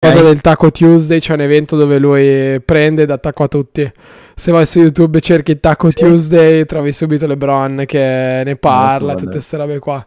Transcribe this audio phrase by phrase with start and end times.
[0.00, 3.92] cosa del Taco Tuesday, c'è un evento dove lui prende ed attacca a tutti.
[4.34, 5.96] Se vai su YouTube e cerchi Taco sì.
[5.96, 10.06] Tuesday, trovi subito LeBron che ne parla, tutte queste robe qua.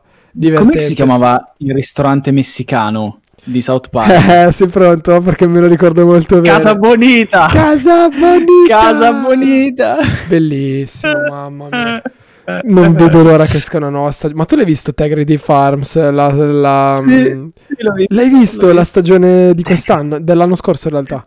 [0.55, 4.11] Come si chiamava il ristorante messicano di South Park?
[4.47, 5.21] Eh, sei pronto?
[5.21, 6.55] Perché me lo ricordo molto bene.
[6.55, 7.47] Casa Bonita!
[7.51, 8.79] Casa Bonita!
[8.79, 9.97] Casa Bonita!
[10.27, 12.01] Bellissimo, mamma mia.
[12.63, 14.39] Non vedo l'ora che esca una nuova stagione.
[14.39, 15.95] Ma tu l'hai visto Tegrity Farms?
[15.95, 20.19] La, la, sì, mm, sì, visto, l'hai visto la stagione di quest'anno?
[20.19, 21.25] Dell'anno scorso in realtà.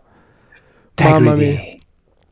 [0.93, 1.23] Tegrity.
[1.23, 1.59] Mamma mia.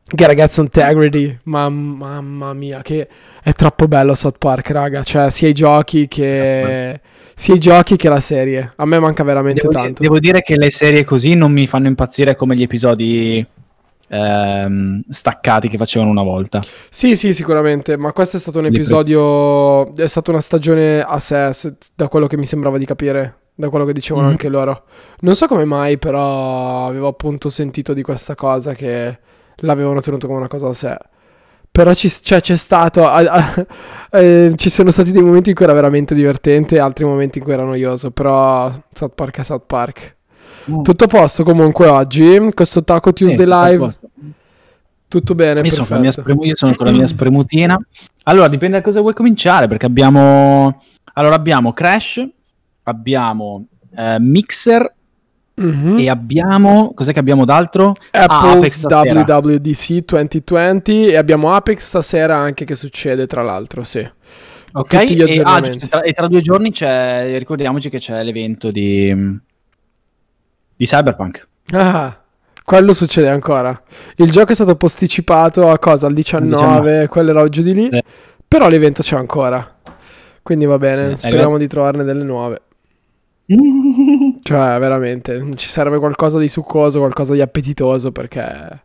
[0.08, 3.08] Che ragazzo Integrity, mamma, mamma mia, che
[3.42, 5.02] è troppo bello South Park, raga.
[5.02, 7.00] Cioè, sia i giochi che
[7.34, 8.72] sia i giochi che la serie.
[8.76, 10.02] A me manca veramente devo tanto.
[10.02, 13.44] devo dire che le serie così non mi fanno impazzire come gli episodi
[14.08, 16.62] ehm, staccati che facevano una volta.
[16.90, 21.50] Sì, sì, sicuramente, ma questo è stato un episodio, è stata una stagione a sé,
[21.94, 24.32] da quello che mi sembrava di capire, da quello che dicevano mm-hmm.
[24.32, 24.84] anche loro.
[25.20, 29.18] Non so come mai, però avevo appunto sentito di questa cosa che
[29.56, 30.96] l'avevano tenuto come una cosa a sé.
[31.70, 33.06] Però ci, cioè, c'è stato.
[33.06, 33.66] A, a,
[34.18, 37.52] eh, ci sono stati dei momenti in cui era veramente divertente altri momenti in cui
[37.52, 38.10] era noioso.
[38.12, 40.15] Però South Park è South Park.
[40.70, 40.82] Mm.
[40.82, 42.50] Tutto a posto comunque oggi.
[42.54, 43.90] Questo Taco Tuesday sì, Live.
[45.08, 45.60] Tutto bene.
[45.60, 47.78] Io sono, spremu- io sono, con la mia spremutina.
[48.24, 49.68] Allora, dipende da cosa vuoi cominciare.
[49.68, 50.80] Perché abbiamo.
[51.14, 52.26] Allora, abbiamo Crash,
[52.82, 54.94] abbiamo eh, Mixer
[55.60, 55.98] Mm-hmm.
[55.98, 56.92] E abbiamo.
[56.94, 57.94] Cos'è che abbiamo d'altro?
[58.10, 61.06] Apple's ah, WWDC 2020.
[61.06, 64.06] E abbiamo Apex stasera anche che succede, tra l'altro, sì.
[64.72, 67.38] Ok, e, ah, giusto, tra, e, tra, due giorni c'è.
[67.38, 69.40] Ricordiamoci che c'è l'evento di.
[70.76, 71.46] Di Cyberpunk.
[71.72, 72.20] Ah.
[72.64, 73.80] Quello succede ancora.
[74.16, 76.06] Il gioco è stato posticipato a cosa?
[76.08, 77.08] Al 19, 19.
[77.08, 77.88] quello era giù di lì.
[77.90, 78.02] Sì.
[78.46, 79.76] Però l'evento c'è ancora.
[80.42, 82.62] Quindi va bene, sì, speriamo di trovarne delle nuove.
[84.42, 88.82] cioè, veramente, ci serve qualcosa di succoso, qualcosa di appetitoso perché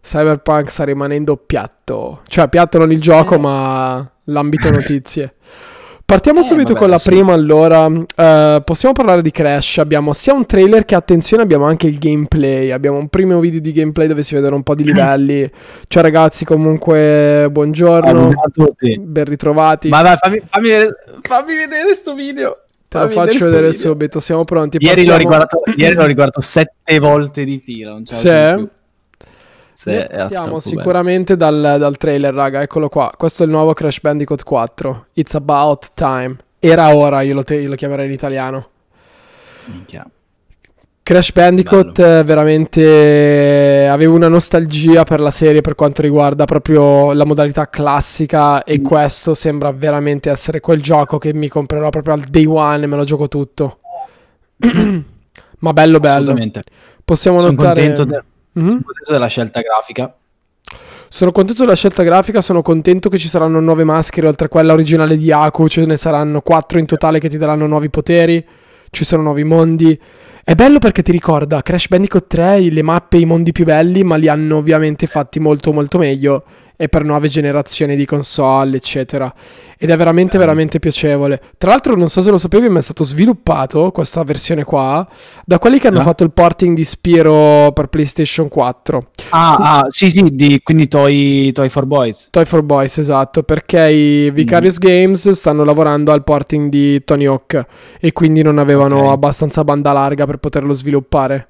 [0.00, 2.20] Cyberpunk sta rimanendo piatto.
[2.26, 3.38] Cioè, piatto non il gioco, eh.
[3.38, 5.34] ma l'ambito notizie.
[6.06, 7.08] Partiamo eh, subito vabbè, con la sì.
[7.08, 7.86] prima, allora.
[7.86, 9.78] Uh, possiamo parlare di Crash.
[9.78, 12.70] Abbiamo sia un trailer che, attenzione, abbiamo anche il gameplay.
[12.70, 15.50] Abbiamo un primo video di gameplay dove si vedono un po' di livelli.
[15.88, 18.28] Ciao ragazzi, comunque, buongiorno.
[18.28, 18.98] a tutti.
[19.00, 19.88] Ben ritrovati.
[19.88, 20.68] Ma dai, fammi, fammi,
[21.22, 22.58] fammi vedere questo video.
[22.86, 23.72] Te lo faccio vedere video.
[23.72, 24.76] subito, siamo pronti.
[24.80, 27.90] Ieri l'ho, riguardato, ieri l'ho riguardato sette volte di fila.
[27.90, 28.68] Non c'è sì.
[29.74, 32.62] Sì, Partiamo sicuramente dal, dal, trailer, raga.
[32.62, 33.12] Eccolo qua.
[33.16, 35.06] Questo è il nuovo Crash Bandicoot 4.
[35.14, 36.36] It's about time.
[36.60, 38.68] Era ora, io lo, te- io lo chiamerei in italiano.
[39.66, 40.08] Minchia.
[41.02, 42.24] Crash Bandicoot Bello.
[42.24, 48.78] veramente avevo una nostalgia per la serie per quanto riguarda proprio la modalità classica e
[48.80, 48.84] mm.
[48.84, 52.96] questo sembra veramente essere quel gioco che mi comprerò proprio al day one e me
[52.96, 53.80] lo gioco tutto.
[55.58, 56.34] Ma bello bello.
[57.04, 58.24] Possiamo sono notare contento, de-
[58.58, 58.68] mm-hmm.
[58.68, 60.14] sono contento della scelta grafica.
[61.08, 64.72] Sono contento della scelta grafica, sono contento che ci saranno nuove maschere oltre a quella
[64.72, 68.44] originale di Aku, ce ne saranno quattro in totale che ti daranno nuovi poteri,
[68.90, 69.98] ci sono nuovi mondi.
[70.42, 74.02] È bello perché ti ricorda Crash Bandicoot 3, le mappe e i mondi più belli,
[74.02, 76.44] ma li hanno ovviamente fatti molto molto meglio
[76.76, 79.32] e per nuove generazioni di console, eccetera.
[79.76, 81.40] Ed è veramente, veramente piacevole.
[81.58, 85.06] Tra l'altro, non so se lo sapevi, ma è stato sviluppato questa versione qua
[85.44, 86.04] da quelli che hanno ah.
[86.04, 89.06] fatto il porting di Spiro per PlayStation 4.
[89.30, 92.28] Ah, ah sì, sì, di, quindi Toy, Toy for Boys.
[92.30, 94.86] Toy for Boys, esatto, perché i Vicarious mm.
[94.86, 97.66] Games stanno lavorando al porting di Tony Hawk
[98.00, 99.12] e quindi non avevano okay.
[99.12, 101.48] abbastanza banda larga per poterlo sviluppare.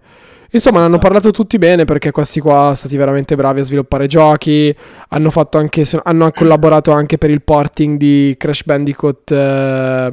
[0.55, 4.07] Insomma, ne hanno parlato tutti bene perché questi qua sono stati veramente bravi a sviluppare
[4.07, 4.75] giochi.
[5.09, 10.13] Hanno, fatto anche, hanno collaborato anche per il porting di Crash Bandicoot eh,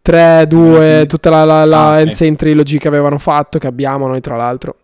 [0.00, 1.06] 3, 2, sì.
[1.06, 2.34] tutta la, la, la ah, okay.
[2.34, 4.76] Trilogy che avevano fatto, che abbiamo noi tra l'altro.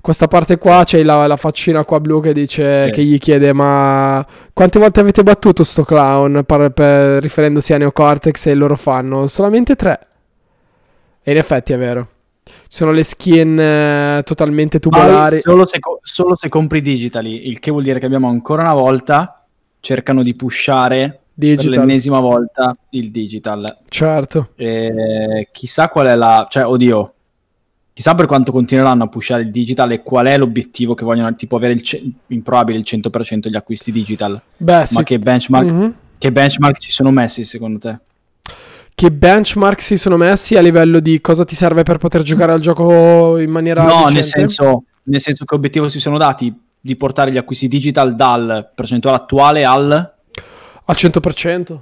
[0.00, 0.96] Questa parte qua sì.
[0.96, 2.90] c'è la, la, faccina qua blu che dice sì.
[2.90, 8.46] che gli chiede ma quante volte avete battuto sto clown per, per, riferendosi a Neocortex
[8.46, 10.06] e loro fanno solamente tre.
[11.22, 12.08] E in effetti è vero.
[12.72, 15.40] Sono le skin eh, totalmente tubolari.
[15.40, 19.44] Solo se, solo se compri digitali, il che vuol dire che abbiamo ancora una volta
[19.80, 21.70] cercano di pushare digital.
[21.70, 23.78] per l'ennesima volta il digital.
[23.88, 24.50] Certo.
[24.54, 26.46] E chissà qual è la...
[26.48, 27.14] cioè, oddio,
[27.92, 31.56] chissà per quanto continueranno a pushare il digital e qual è l'obiettivo che vogliono, tipo
[31.56, 34.40] avere il ce- improbabile il 100% degli acquisti digital.
[34.58, 35.02] Beh, Ma sì.
[35.02, 35.90] che benchmark, mm-hmm.
[36.18, 37.98] che benchmark ci sono messi secondo te?
[39.00, 42.60] Che benchmark si sono messi a livello di cosa ti serve per poter giocare al
[42.60, 47.32] gioco in maniera no nel senso, nel senso che obiettivo si sono dati di portare
[47.32, 49.90] gli acquisti digital dal percentuale attuale al
[50.84, 51.78] al 100%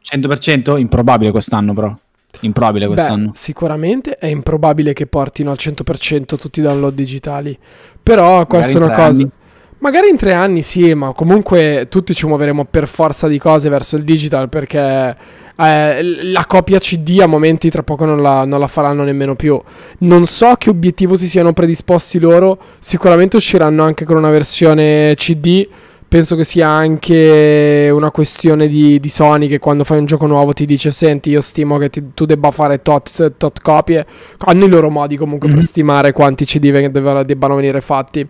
[0.00, 1.98] 100% improbabile quest'anno però
[2.40, 3.30] Improbabile quest'anno.
[3.30, 7.58] Beh, sicuramente è improbabile che portino al 100% tutti i download digitali.
[8.02, 9.22] Però questa è una cosa.
[9.22, 9.30] Anni.
[9.78, 13.96] Magari in tre anni sì, ma comunque tutti ci muoveremo per forza di cose verso
[13.96, 15.16] il digital perché
[15.58, 19.60] eh, la copia CD a momenti tra poco non la, non la, faranno nemmeno più.
[19.98, 25.66] Non so che obiettivo si siano predisposti loro, sicuramente usciranno anche con una versione CD
[26.08, 30.52] penso che sia anche una questione di, di, Sony che quando fai un gioco nuovo
[30.52, 34.06] ti dice senti io stimo che ti, tu debba fare tot, tot, copie
[34.38, 35.56] hanno i loro modi comunque mm-hmm.
[35.56, 35.70] per mhm.
[35.70, 38.26] stimare quanti CD debbano, debbano venire fatti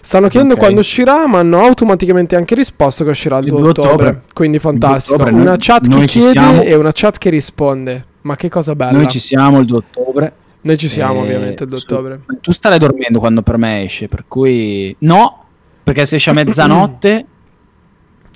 [0.00, 0.64] stanno chiedendo okay.
[0.64, 3.90] quando uscirà ma hanno automaticamente anche risposto che uscirà il 2 ottobre.
[3.90, 4.22] ottobre.
[4.32, 6.62] quindi fantastico ottobre, una chat che chiede siamo.
[6.62, 10.32] e una chat che risponde ma che cosa bella noi ci siamo il 2 ottobre
[10.62, 14.24] noi ci siamo ovviamente il 2 ottobre tu starai dormendo quando per me esce per
[14.26, 15.44] cui no
[15.82, 17.26] perché se esce a mezzanotte...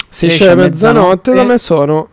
[0.09, 2.09] se esce a mezzanotte, da me sono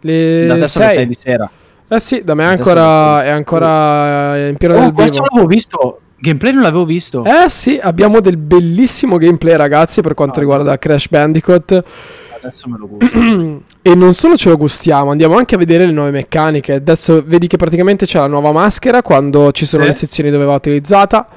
[0.00, 0.94] le da adesso 6.
[0.94, 1.50] 6 di sera.
[1.88, 6.00] Eh sì, da me è ancora, è ancora in pieno oh, del questo l'avevo visto.
[6.20, 7.24] Gameplay non l'avevo visto.
[7.24, 11.84] Eh sì, abbiamo del bellissimo gameplay, ragazzi, per quanto oh, riguarda Crash Bandicoot.
[12.42, 13.62] Adesso me lo gusto.
[13.82, 16.74] e non solo ce lo gustiamo, andiamo anche a vedere le nuove meccaniche.
[16.74, 19.88] Adesso vedi che praticamente c'è la nuova maschera quando ci sono sì.
[19.88, 21.28] le sezioni dove va utilizzata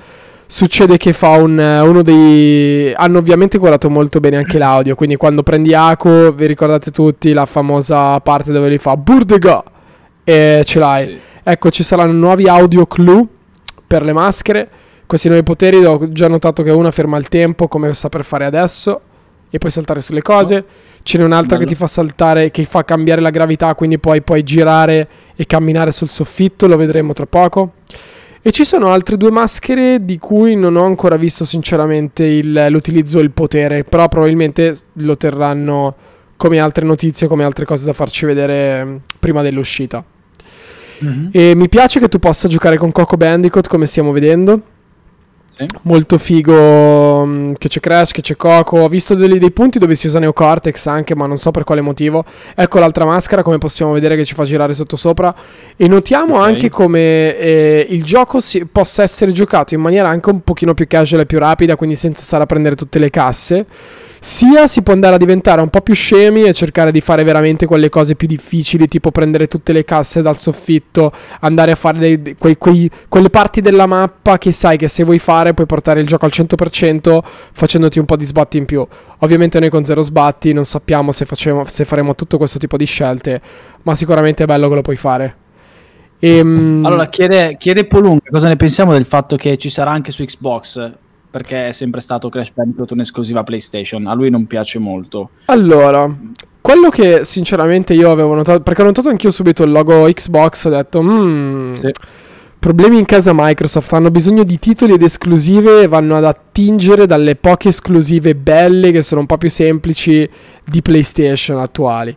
[0.52, 2.94] succede che fa un, uno dei...
[2.94, 7.46] hanno ovviamente curato molto bene anche l'audio, quindi quando prendi Ako, vi ricordate tutti la
[7.46, 9.64] famosa parte dove li fa Burdega
[10.26, 11.08] e ce l'hai.
[11.08, 11.20] Sì.
[11.44, 13.26] Ecco, ci saranno nuovi audio clue
[13.92, 14.70] per le maschere.
[15.06, 18.46] Questi nuovi poteri ho già notato che una ferma il tempo come sta per fare
[18.46, 19.02] adesso
[19.50, 20.56] e puoi saltare sulle cose.
[20.56, 20.64] Oh.
[21.04, 21.68] Ce n'è un'altra Bello.
[21.68, 25.92] che ti fa saltare, che fa cambiare la gravità, quindi poi puoi girare e camminare
[25.92, 27.74] sul soffitto, lo vedremo tra poco.
[28.42, 33.20] E ci sono altre due maschere di cui non ho ancora visto sinceramente il, l'utilizzo
[33.20, 35.96] e il potere, però probabilmente lo terranno
[36.38, 40.02] come altre notizie, come altre cose da farci vedere prima dell'uscita.
[41.04, 41.28] Mm-hmm.
[41.32, 44.62] E mi piace che tu possa giocare con Coco Bandicoot come stiamo vedendo.
[45.48, 45.66] Sì.
[45.84, 48.80] Molto figo mm, che c'è Crash, che c'è Coco.
[48.80, 51.82] Ho visto dei, dei punti dove si usa Neocortex anche, ma non so per quale
[51.82, 52.24] motivo.
[52.56, 55.36] Ecco l'altra maschera, come possiamo vedere che ci fa girare sotto sopra.
[55.76, 56.54] E notiamo okay.
[56.54, 60.88] anche come eh, il gioco si, possa essere giocato in maniera anche un pochino più
[60.88, 63.66] casual e più rapida, quindi senza stare a prendere tutte le casse
[64.24, 67.66] sia si può andare a diventare un po' più scemi e cercare di fare veramente
[67.66, 72.36] quelle cose più difficili, tipo prendere tutte le casse dal soffitto, andare a fare dei,
[72.38, 76.06] quei, quei, quelle parti della mappa che sai che se vuoi fare puoi portare il
[76.06, 77.20] gioco al 100%
[77.52, 78.86] facendoti un po' di sbatti in più.
[79.18, 82.86] Ovviamente noi con zero sbatti non sappiamo se, facemo, se faremo tutto questo tipo di
[82.86, 83.42] scelte,
[83.82, 85.36] ma sicuramente è bello che lo puoi fare.
[86.20, 90.24] Ehm, allora chiede, chiede Polunga cosa ne pensiamo del fatto che ci sarà anche su
[90.24, 91.00] Xbox
[91.32, 94.06] perché è sempre stato Crash Bandicoot un'esclusiva PlayStation.
[94.06, 95.30] A lui non piace molto.
[95.46, 96.14] Allora,
[96.60, 100.70] quello che sinceramente io avevo notato, perché ho notato anch'io subito il logo Xbox, ho
[100.70, 101.92] detto, mmm, sì.
[102.60, 107.70] problemi in casa Microsoft, hanno bisogno di titoli ed esclusive vanno ad attingere dalle poche
[107.70, 110.30] esclusive belle che sono un po' più semplici
[110.66, 112.16] di PlayStation attuali.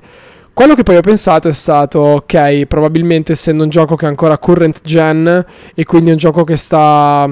[0.52, 4.38] Quello che poi ho pensato è stato, ok, probabilmente essendo un gioco che è ancora
[4.38, 5.44] current gen
[5.74, 7.28] e quindi un gioco che sta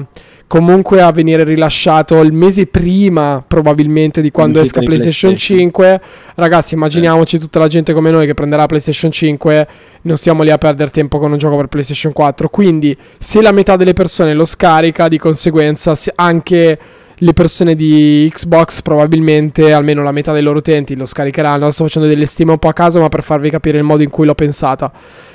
[0.53, 5.71] comunque a venire rilasciato il mese prima probabilmente di quando esca PlayStation, PlayStation.
[5.71, 6.01] 5
[6.35, 7.41] ragazzi immaginiamoci sì.
[7.41, 9.67] tutta la gente come noi che prenderà PlayStation 5
[10.03, 13.51] non stiamo lì a perdere tempo con un gioco per PlayStation 4 quindi se la
[13.51, 16.79] metà delle persone lo scarica di conseguenza anche
[17.15, 21.71] le persone di Xbox probabilmente almeno la metà dei loro utenti lo scaricheranno.
[21.71, 24.09] Sto facendo delle stime un po' a caso ma per farvi capire il modo in
[24.09, 24.91] cui l'ho pensata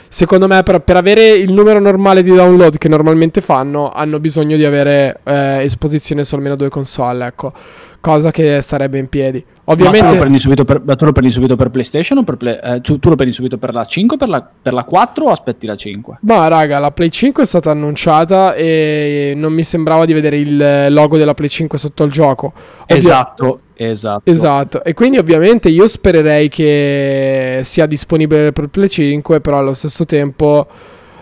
[0.08, 4.56] secondo me per, per, avere il numero normale di download che normalmente fanno hanno bisogno
[4.56, 7.52] di avere eh, esposizione su almeno due console ecco.
[8.00, 9.44] Cosa che starebbe in piedi.
[9.64, 12.58] Ovviamente ma tu lo prendi subito per, lo prendi subito per PlayStation o per play,
[12.62, 15.30] eh, tu, tu, lo prendi subito per la 5 per la, per la 4 o
[15.30, 20.04] aspetti la 5 ma raga la Play 5 è stata annunciata e non mi sembrava
[20.04, 22.52] di vedere il logo della Play 5 sotto il gioco.
[22.82, 24.28] Ovvio- esatto Esatto.
[24.28, 24.82] Esatto.
[24.82, 30.66] E quindi ovviamente io spererei che sia disponibile per Play 5, però allo stesso tempo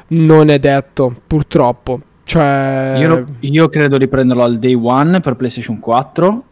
[0.09, 2.01] non è detto, purtroppo.
[2.25, 2.97] Cioè...
[2.99, 6.45] Io, io credo di prenderlo al day one per PlayStation 4.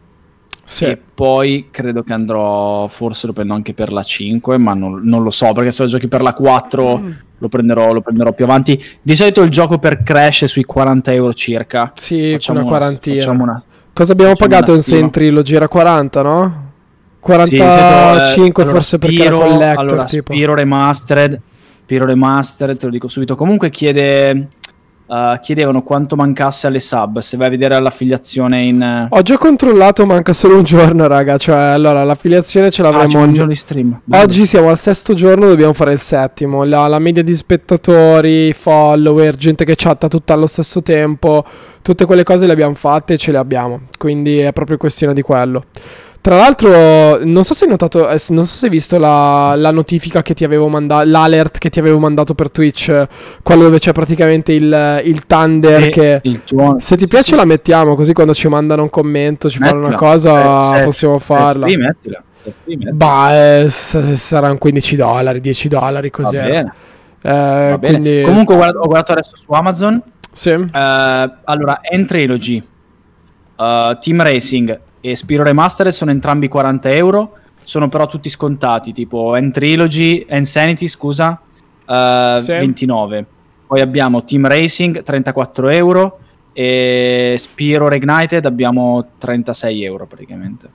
[0.63, 0.85] Sì.
[0.85, 5.23] E poi credo che andrò, forse lo prendo anche per la 5, ma non, non
[5.23, 7.11] lo so, perché se lo giochi per la 4 mm.
[7.39, 8.81] lo, prenderò, lo, prenderò, più avanti.
[9.01, 11.91] Di solito il gioco per Crash è sui 40 euro circa.
[11.95, 13.15] Sì, facciamo una quarantina.
[13.15, 13.63] Facciamo una,
[13.95, 15.29] Cosa abbiamo Facciamo pagato in Sentry?
[15.29, 16.71] Lo gira 40, no?
[17.21, 20.33] 45 sì, forse per Spiro, perché era collector allora, tipo.
[20.33, 21.41] Spiro Remastered,
[21.83, 23.37] Spiro Remastered, te lo dico subito.
[23.37, 24.47] Comunque chiede
[25.07, 27.19] Uh, chiedevano quanto mancasse alle sub.
[27.19, 29.07] Se vai a vedere l'affiliazione in.
[29.09, 31.37] Ho già controllato, manca solo un giorno, raga.
[31.37, 33.19] Cioè, allora l'affiliazione ce l'avremo.
[33.19, 34.01] Ah, un giorno di stream.
[34.11, 36.63] Oggi siamo al sesto giorno, dobbiamo fare il settimo.
[36.63, 41.45] La, la, media di spettatori, follower, gente che chatta tutto allo stesso tempo.
[41.83, 43.81] Tutte quelle cose le abbiamo fatte e ce le abbiamo.
[43.99, 45.65] Quindi è proprio questione di quello.
[46.25, 49.69] Tra l'altro, non so se hai notato, eh, non so se hai visto la, la
[49.69, 53.07] notifica che ti avevo mandato, l'alert che ti avevo mandato per Twitch,
[53.43, 56.21] quello dove c'è praticamente il, il Thunder sì, che...
[56.23, 56.79] Il tuono.
[56.79, 57.47] Se ti piace sì, la sì.
[57.47, 59.79] mettiamo, così quando ci mandano un commento, ci mettila.
[59.79, 61.67] fanno una cosa, se, possiamo se, farla.
[61.67, 62.23] Sì, mettila.
[62.91, 66.37] Bah, eh, saranno 15 dollari, 10 dollari così.
[66.37, 68.23] Eh, quindi...
[68.23, 70.01] Comunque guarda, ho guardato adesso su Amazon.
[70.31, 70.49] Sì.
[70.49, 72.57] Uh, allora, Entrilogy,
[73.57, 79.35] uh, Team Racing, e Spiro Remastered sono entrambi 40 euro, sono però tutti scontati, tipo
[79.37, 81.39] N-Trilogy, Insanity, scusa,
[81.85, 82.51] uh, sì.
[82.53, 83.25] 29.
[83.67, 86.19] Poi abbiamo Team Racing, 34 euro,
[86.53, 90.69] e Spiro Reignited abbiamo 36 euro praticamente.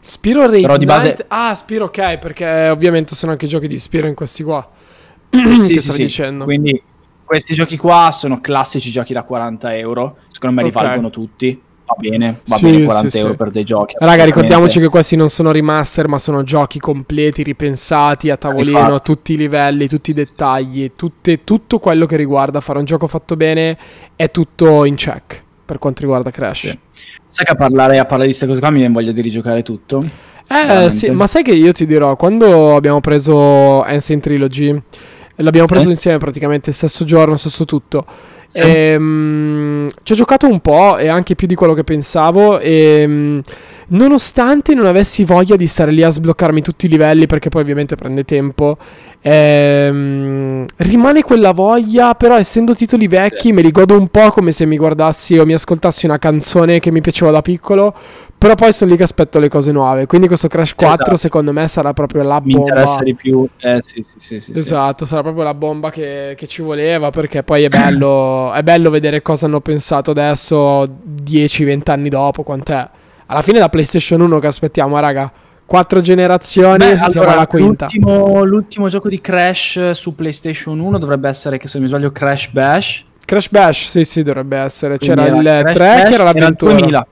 [0.00, 0.84] Spiro Reignited?
[0.84, 1.24] Base...
[1.28, 4.68] Ah, Spiro ok, perché ovviamente sono anche giochi di Spiro in questi qua.
[5.62, 6.02] sì, sì, sì.
[6.02, 6.44] Dicendo.
[6.44, 6.82] Quindi
[7.24, 10.82] questi giochi qua sono classici giochi da 40 euro, secondo me li okay.
[10.84, 13.36] valgono tutti va bene, va sì, bene 40 sì, euro sì.
[13.36, 13.94] per dei giochi.
[13.98, 19.00] Raga, ricordiamoci che questi non sono remaster, ma sono giochi completi, ripensati a tavolino, a
[19.00, 23.36] tutti i livelli, tutti i dettagli, tutte, tutto quello che riguarda fare un gioco fatto
[23.36, 23.76] bene
[24.16, 26.76] è tutto in check per quanto riguarda Crash.
[27.26, 29.62] Sai che a parlare, a parlare di queste cose qua mi viene voglia di rigiocare
[29.62, 30.04] tutto?
[30.48, 34.82] Eh, sì, ma sai che io ti dirò, quando abbiamo preso Ancient Trilogy,
[35.36, 38.04] l'abbiamo preso insieme praticamente stesso giorno, stesso tutto.
[38.46, 38.60] Sì.
[38.62, 42.58] Ehm, ci ho giocato un po' e anche più di quello che pensavo.
[42.58, 43.40] E ehm,
[43.88, 47.96] nonostante non avessi voglia di stare lì a sbloccarmi tutti i livelli, perché poi ovviamente
[47.96, 48.76] prende tempo,
[49.22, 52.14] ehm, rimane quella voglia.
[52.14, 53.52] Però, essendo titoli vecchi, sì.
[53.52, 56.90] me li godo un po' come se mi guardassi o mi ascoltassi una canzone che
[56.90, 57.94] mi piaceva da piccolo.
[58.42, 60.06] Però poi sono lì che aspetto le cose nuove.
[60.06, 61.16] Quindi questo Crash 4 esatto.
[61.16, 62.46] secondo me sarà proprio la bomba.
[62.46, 63.46] Mi interessa di più.
[63.58, 67.10] Eh, sì, sì, sì, sì esatto, sarà proprio la bomba che, che ci voleva.
[67.10, 70.82] Perché poi è bello, è bello vedere cosa hanno pensato adesso,
[71.22, 72.42] 10-20 anni dopo.
[72.42, 72.88] Quant'è?
[73.26, 75.30] Alla fine da PlayStation 1 che aspettiamo, raga.
[75.64, 77.86] Quattro generazioni Beh, siamo alla quinta.
[77.92, 82.10] L'ultimo, l'ultimo, gioco di Crash su PlayStation 1 dovrebbe essere, che se non mi sbaglio,
[82.10, 83.04] Crash Bash.
[83.24, 84.98] Crash Bash, sì, sì, dovrebbe essere.
[84.98, 86.72] C'era il 3 che era l'avventura.
[86.72, 87.06] Era il 2000.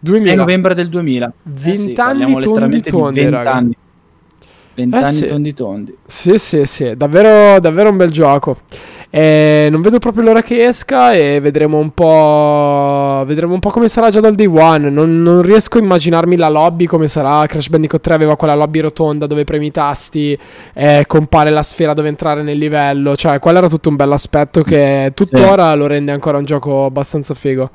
[0.00, 0.28] 2000.
[0.30, 1.32] 6 novembre del 2000.
[1.42, 3.52] 20 eh sì, anni tondi tondi, 20 raga.
[3.52, 3.76] anni.
[4.74, 5.24] 20 eh anni sì.
[5.26, 5.96] tondi tondi.
[6.06, 8.58] Sì, sì, sì, davvero, davvero un bel gioco.
[9.12, 13.24] Eh, non vedo proprio l'ora che esca e vedremo un po'.
[13.26, 14.88] Vedremo un po' come sarà già dal day one.
[14.88, 17.44] Non, non, riesco a immaginarmi la lobby come sarà.
[17.46, 20.38] Crash Bandicoot 3 aveva quella lobby rotonda dove premi i tasti
[20.72, 23.16] e compare la sfera dove entrare nel livello.
[23.16, 25.76] Cioè, quello era tutto un bel aspetto che tuttora sì.
[25.78, 27.70] lo rende ancora un gioco abbastanza figo.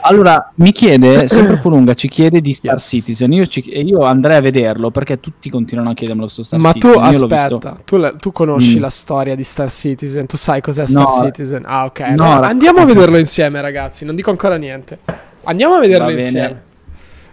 [0.00, 2.86] Allora, mi chiede, sempre Colunga ci chiede di Star yes.
[2.86, 3.32] Citizen.
[3.32, 7.00] Io, ci, io, andrei a vederlo perché tutti continuano a chiedermelo sto Star Ma Citizen.
[7.00, 8.80] Ma tu aspetta, tu, la, tu, conosci mm.
[8.80, 10.26] la storia di Star Citizen?
[10.26, 11.62] Tu sai cos'è Star no, Citizen?
[11.66, 12.00] Ah, ok.
[12.00, 14.04] No, allora, andiamo a vederlo insieme, ragazzi.
[14.04, 14.98] Non dico ancora niente.
[15.44, 16.62] Andiamo a vederlo insieme.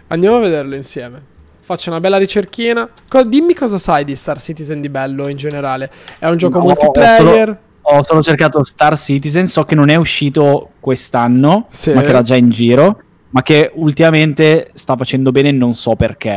[0.08, 1.34] Andiamo a vederlo insieme.
[1.60, 2.88] Faccio una bella ricerchina.
[3.08, 5.90] Co- dimmi cosa sai di Star Citizen di bello in generale.
[6.18, 7.16] È un gioco no, multiplayer?
[7.16, 11.92] Solo ho solo cercato Star Citizen, so che non è uscito quest'anno, sì.
[11.92, 13.00] ma che era già in giro,
[13.30, 16.30] ma che ultimamente sta facendo bene, non so perché.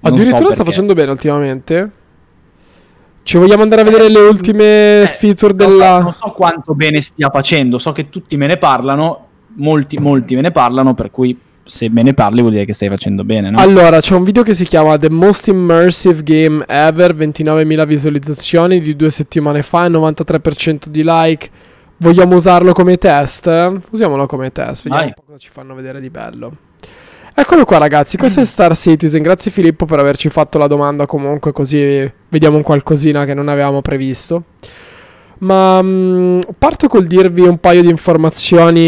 [0.00, 0.54] Non Addirittura so perché.
[0.54, 1.90] sta facendo bene ultimamente?
[3.22, 6.00] Ci vogliamo andare a vedere le ultime eh, feature della...
[6.00, 9.26] Non so, non so quanto bene stia facendo, so che tutti me ne parlano,
[9.56, 11.38] molti, molti me ne parlano, per cui
[11.70, 13.58] se me ne parli vuol dire che stai facendo bene, no?
[13.58, 18.96] Allora, c'è un video che si chiama The Most Immersive Game Ever, 29.000 visualizzazioni di
[18.96, 21.48] due settimane fa e 93% di like.
[21.98, 23.46] Vogliamo usarlo come test?
[23.90, 25.06] Usiamolo come test, vediamo Vai.
[25.06, 26.52] un po' cosa ci fanno vedere di bello.
[27.32, 31.52] Eccolo qua ragazzi, questo è Star Citizen, grazie Filippo per averci fatto la domanda comunque
[31.52, 34.42] così vediamo un qualcosina che non avevamo previsto.
[35.40, 38.82] Ma mh, mm, parto col dirvi un paio di informazioni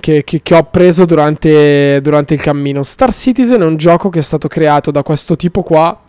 [0.00, 2.82] che, che, che ho preso durante, durante il cammino.
[2.82, 6.00] Star Citizen è un gioco che è stato creato da questo tipo qua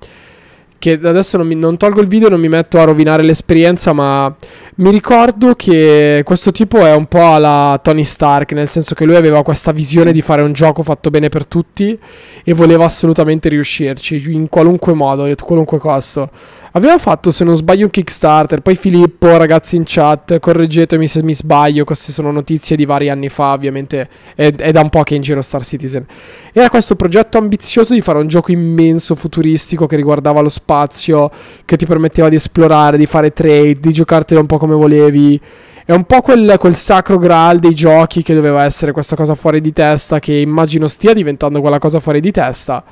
[0.78, 4.34] che adesso non, mi, non, tolgo il video, non mi metto a rovinare l'esperienza, ma
[4.76, 9.16] mi ricordo che questo tipo è un po' alla Tony Stark, nel senso che lui
[9.16, 11.98] aveva questa visione di fare un gioco fatto bene per tutti
[12.44, 16.30] e voleva assolutamente riuscirci in qualunque modo, a qualunque costo.
[16.76, 18.60] Aveva fatto, se non sbaglio, un Kickstarter.
[18.60, 21.86] Poi Filippo, ragazzi in chat, correggetemi se mi sbaglio.
[21.86, 24.10] Queste sono notizie di vari anni fa, ovviamente.
[24.36, 26.06] È, è da un po' che è in giro Star Citizen.
[26.52, 31.32] Era questo progetto ambizioso di fare un gioco immenso, futuristico, che riguardava lo spazio,
[31.64, 35.40] che ti permetteva di esplorare, di fare trade, di giocartelo un po' come volevi.
[35.86, 39.62] È un po' quel, quel, sacro graal dei giochi che doveva essere questa cosa fuori
[39.62, 42.84] di testa, che immagino stia diventando quella cosa fuori di testa,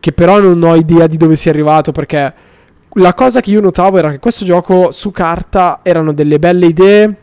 [0.00, 2.52] che però non ho idea di dove sia arrivato perché
[2.94, 7.16] la cosa che io notavo era che questo gioco su carta erano delle belle idee,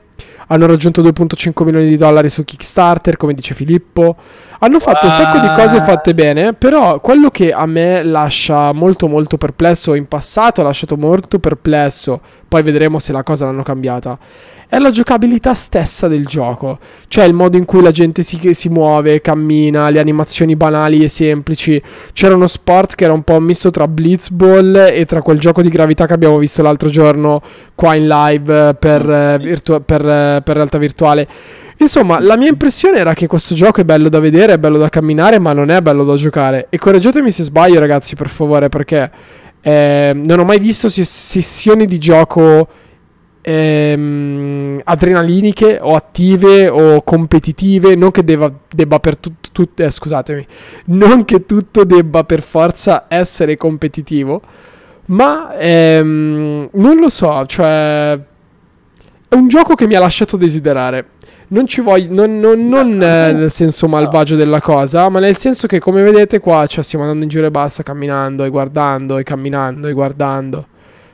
[0.47, 4.17] hanno raggiunto 2.5 milioni di dollari su Kickstarter, come dice Filippo.
[4.63, 9.07] Hanno fatto un sacco di cose fatte bene, però quello che a me lascia molto
[9.07, 14.19] molto perplesso, in passato ha lasciato molto perplesso, poi vedremo se la cosa l'hanno cambiata,
[14.67, 16.77] è la giocabilità stessa del gioco,
[17.07, 21.07] cioè il modo in cui la gente si, si, muove, cammina, le animazioni banali e
[21.07, 21.81] semplici.
[22.13, 25.63] C'era uno sport che era un po' un misto tra Blitzball e tra quel gioco
[25.63, 27.41] di gravità che abbiamo visto l'altro giorno
[27.73, 31.27] qua in live per, eh, virtu- per, eh, per realtà virtuale.
[31.81, 34.87] Insomma, la mia impressione era che questo gioco è bello da vedere, è bello da
[34.87, 36.67] camminare, ma non è bello da giocare.
[36.69, 39.09] E correggetemi se sbaglio, ragazzi, per favore, perché
[39.61, 42.67] eh, non ho mai visto sessioni di gioco
[43.41, 50.45] ehm, adrenaliniche o attive o competitive, non che debba, debba per tutto, tut, eh, scusatemi,
[50.85, 54.39] non che tutto debba per forza essere competitivo,
[55.05, 58.19] ma ehm, non lo so, cioè
[59.31, 61.11] è un gioco che mi ha lasciato desiderare.
[61.47, 65.67] Non ci voglio, non, non, non eh, nel senso malvagio della cosa, ma nel senso
[65.67, 69.23] che come vedete qua, cioè stiamo andando in giro e basta, camminando e guardando e
[69.23, 70.67] camminando e guardando.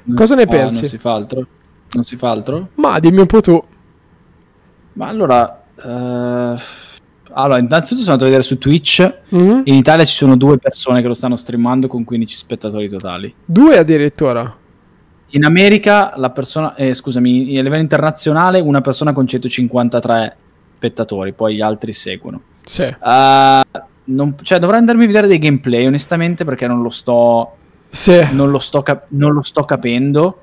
[0.05, 0.81] Non Cosa ne fa, pensi?
[0.81, 1.47] Non si fa altro.
[1.91, 2.69] Non si fa altro?
[2.73, 3.63] Ma dimmi un po' tu.
[4.93, 5.63] Ma allora...
[5.75, 6.59] Uh...
[7.33, 9.19] Allora, innanzitutto sono andato a vedere su Twitch.
[9.35, 9.61] Mm-hmm.
[9.65, 13.31] In Italia ci sono due persone che lo stanno streamando con 15 spettatori totali.
[13.45, 14.65] Due addirittura.
[15.31, 20.35] In America, la persona, eh, scusami, a livello internazionale, una persona con 153
[20.75, 22.41] spettatori, poi gli altri seguono.
[22.63, 22.83] Sì.
[22.83, 27.55] Uh, non, cioè, dovrei andarmi a vedere dei gameplay, onestamente, perché non lo sto.
[27.89, 28.25] Sì.
[28.31, 30.41] Non lo sto, cap- non lo sto capendo.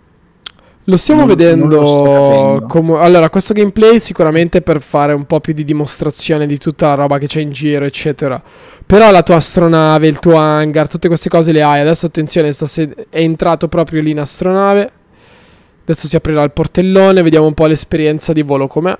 [0.86, 1.80] Lo stiamo non, vedendo.
[1.80, 2.98] Non come...
[2.98, 7.16] Allora, questo gameplay sicuramente per fare un po' più di dimostrazione di tutta la roba
[7.18, 8.42] che c'è in giro, eccetera.
[8.84, 11.80] Però la tua astronave, il tuo hangar, tutte queste cose le hai.
[11.80, 12.94] Adesso attenzione, se...
[13.08, 14.90] è entrato proprio lì in astronave.
[15.84, 18.96] Adesso si aprirà il portellone, vediamo un po' l'esperienza di volo com'è.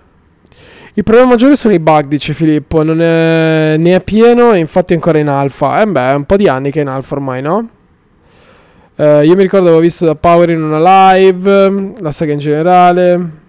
[0.95, 2.83] Il problema maggiore sono i bug, dice Filippo.
[2.83, 3.77] Non è...
[3.77, 5.83] Ne è pieno e infatti è ancora in alfa.
[5.83, 7.69] Eh beh, è un po' di anni che è in alfa ormai, no?
[8.97, 13.43] Uh, io mi ricordo avevo visto da Power in una live, la saga in generale.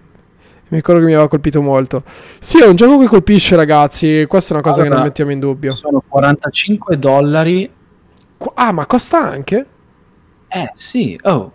[0.68, 2.02] Mi ricordo che mi aveva colpito molto.
[2.40, 4.24] Sì, è un gioco che colpisce, ragazzi.
[4.26, 5.74] Questa è una cosa allora, che non mettiamo in dubbio.
[5.76, 7.70] Sono 45 dollari.
[8.54, 9.66] Ah, ma costa anche?
[10.48, 11.16] Eh, sì.
[11.22, 11.52] Oh.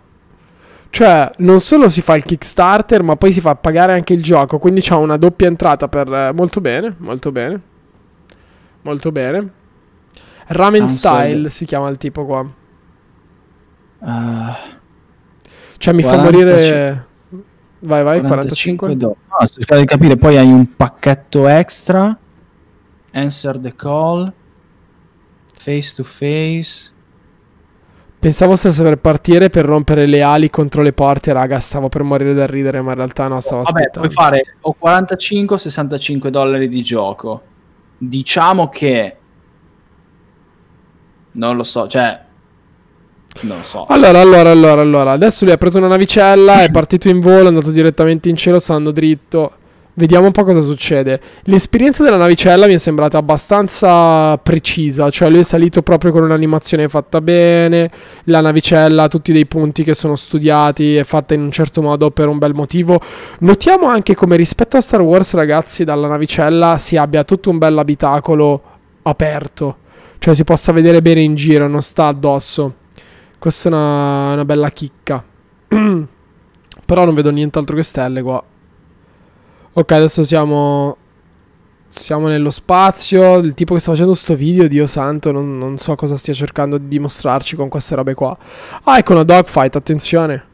[0.89, 4.59] Cioè, non solo si fa il Kickstarter, ma poi si fa pagare anche il gioco.
[4.59, 6.07] Quindi c'ha una doppia entrata per.
[6.11, 7.61] Eh, molto bene, molto bene.
[8.83, 9.51] Molto bene.
[10.47, 12.59] Ramen Style si chiama il tipo qua.
[14.01, 14.79] Uh,
[15.77, 17.05] cioè mi 40, fa morire...
[17.83, 18.95] Vai, vai, 45.
[18.95, 19.07] 45 do...
[19.07, 22.15] No, sto cercando di capire, poi hai un pacchetto extra.
[23.13, 24.31] Answer the call.
[25.53, 26.91] Face to face.
[28.19, 31.59] Pensavo stesse per partire per rompere le ali contro le porte, raga.
[31.59, 34.07] Stavo per morire da ridere, ma in realtà no, stavo Vabbè, aspettando.
[34.07, 37.41] puoi fare o 45-65 dollari di gioco.
[37.97, 39.17] Diciamo che...
[41.31, 42.29] Non lo so, cioè
[43.41, 43.85] non so.
[43.87, 45.11] Allora, allora, allora, allora.
[45.11, 48.59] Adesso lui ha preso una navicella, è partito in volo, è andato direttamente in cielo,
[48.59, 49.53] sta andando dritto.
[49.93, 51.19] Vediamo un po' cosa succede.
[51.43, 56.87] L'esperienza della navicella mi è sembrata abbastanza precisa, cioè lui è salito proprio con un'animazione
[56.87, 57.91] fatta bene,
[58.25, 62.09] la navicella ha tutti dei punti che sono studiati, è fatta in un certo modo
[62.09, 63.01] per un bel motivo.
[63.39, 67.77] Notiamo anche come rispetto a Star Wars, ragazzi, dalla navicella si abbia tutto un bel
[67.77, 68.61] abitacolo
[69.01, 69.75] aperto,
[70.19, 72.75] cioè si possa vedere bene in giro, non sta addosso.
[73.41, 75.23] Questa è una, una bella chicca.
[76.85, 78.43] Però non vedo nient'altro che stelle qua.
[79.73, 80.95] Ok, adesso siamo...
[81.89, 83.39] Siamo nello spazio.
[83.39, 86.77] Il tipo che sta facendo sto video, Dio santo, non, non so cosa stia cercando
[86.77, 88.37] di dimostrarci con queste robe qua.
[88.83, 90.45] Ah, ecco una dogfight, attenzione.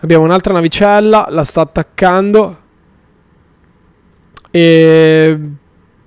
[0.00, 2.58] Abbiamo un'altra navicella, la sta attaccando.
[4.50, 5.40] E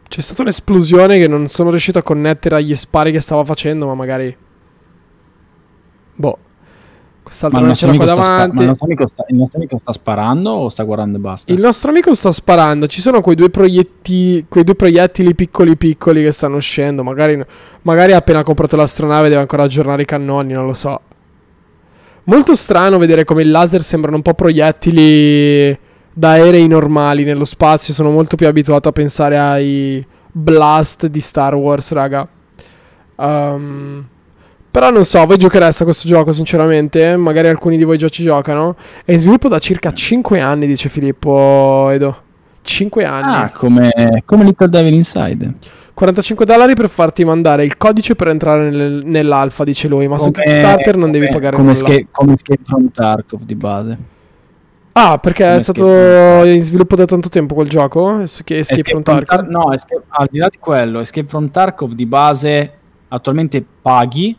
[0.10, 3.94] c'è stata un'esplosione che non sono riuscito a connettere agli spari che stava facendo, ma
[3.94, 4.36] magari...
[6.16, 6.38] Boh.
[7.22, 8.56] Quest'altra non c'era qua davanti.
[8.56, 11.54] Spa- il, nostro sta, il, nostro amico sta sparando o sta guardando e basta?
[11.54, 12.88] Il nostro amico sta sparando.
[12.88, 17.04] Ci sono quei due, proietti, quei due proiettili piccoli piccoli che stanno uscendo.
[17.04, 17.40] Magari,
[17.84, 21.02] magari ha appena comprato l'astronave deve ancora aggiornare i cannoni, non lo so.
[22.24, 25.78] Molto strano vedere come il laser sembrano un po' proiettili
[26.20, 27.94] da aerei normali nello spazio.
[27.94, 32.28] Sono molto più abituato a pensare ai blast di Star Wars, raga.
[33.16, 34.06] Um,
[34.70, 37.16] Però non so, voi giochereste a questo gioco sinceramente?
[37.16, 38.76] Magari alcuni di voi già ci giocano.
[39.06, 42.24] È in sviluppo da circa 5 anni, dice Filippo Edo.
[42.62, 43.36] 5 anni.
[43.36, 43.90] Ah, come,
[44.26, 45.54] come Little Devil Inside.
[45.94, 50.08] 45 dollari per farti mandare il codice per entrare nel, nell'alfa, dice lui.
[50.08, 51.80] Ma come, su Kickstarter non devi pagare come nulla.
[51.80, 53.98] Escape, come Escape from Tarkov di base.
[54.94, 58.20] Ah, perché come è stato in sviluppo da tanto tempo quel gioco?
[58.20, 59.26] Escape, Escape from Tarkov?
[59.26, 62.74] Tar- no, escape, al di là di quello, Escape from Tarkov di base
[63.08, 64.36] attualmente paghi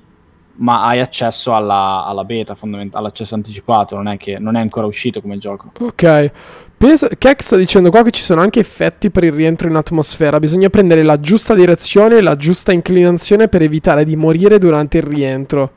[0.61, 4.87] ma hai accesso alla, alla beta, fondamentalmente, all'accesso anticipato, non è che non è ancora
[4.87, 5.71] uscito come gioco.
[5.79, 6.33] Ok.
[6.77, 10.39] Pensa, Keck sta dicendo qua che ci sono anche effetti per il rientro in atmosfera.
[10.39, 15.05] Bisogna prendere la giusta direzione e la giusta inclinazione per evitare di morire durante il
[15.05, 15.73] rientro.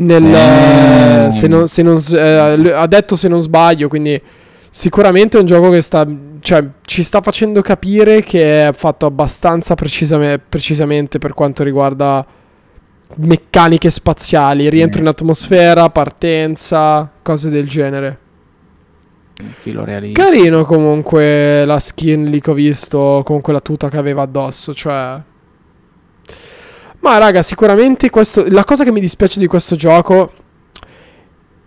[0.00, 1.30] Nel, eh.
[1.32, 4.20] se non, se non, eh, ha detto se non sbaglio, quindi
[4.70, 6.06] sicuramente è un gioco che sta,
[6.40, 12.24] cioè, ci sta facendo capire che è fatto abbastanza precisame, precisamente per quanto riguarda
[13.16, 18.18] meccaniche spaziali, rientro in atmosfera, partenza, cose del genere.
[20.12, 25.20] Carino comunque la skin lì che ho visto, comunque la tuta che aveva addosso, cioè...
[27.00, 28.44] Ma raga, sicuramente questo...
[28.48, 30.32] La cosa che mi dispiace di questo gioco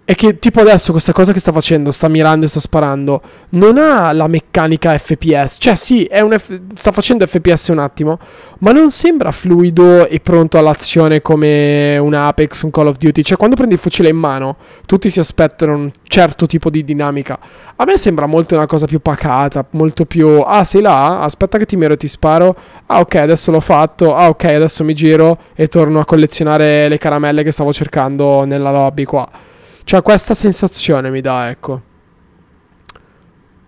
[0.05, 3.77] è che tipo adesso questa cosa che sta facendo, sta mirando e sta sparando, non
[3.77, 5.55] ha la meccanica FPS.
[5.59, 8.19] Cioè sì, F- sta facendo FPS un attimo,
[8.59, 13.21] ma non sembra fluido e pronto all'azione come un Apex, un Call of Duty.
[13.21, 17.39] Cioè quando prendi il fucile in mano, tutti si aspettano un certo tipo di dinamica.
[17.77, 20.43] A me sembra molto una cosa più pacata, molto più...
[20.45, 21.21] Ah, sei là?
[21.21, 22.55] Aspetta che ti miro e ti sparo.
[22.87, 24.13] Ah, ok, adesso l'ho fatto.
[24.13, 28.69] Ah, ok, adesso mi giro e torno a collezionare le caramelle che stavo cercando nella
[28.69, 29.27] lobby qua.
[29.83, 31.81] Cioè, questa sensazione mi dà, ecco.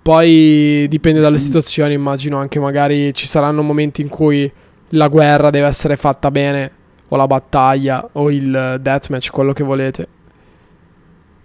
[0.02, 4.52] Poi dipende dalle situazioni, immagino anche magari ci saranno momenti in cui
[4.90, 6.72] la guerra deve essere fatta bene,
[7.08, 10.08] o la battaglia, o il deathmatch, quello che volete.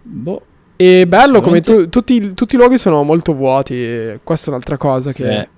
[0.02, 0.42] Boh.
[0.76, 4.18] E bello come tu, tutti, tutti, i luoghi sono molto vuoti.
[4.22, 5.22] Questa è un'altra cosa sì.
[5.22, 5.48] che,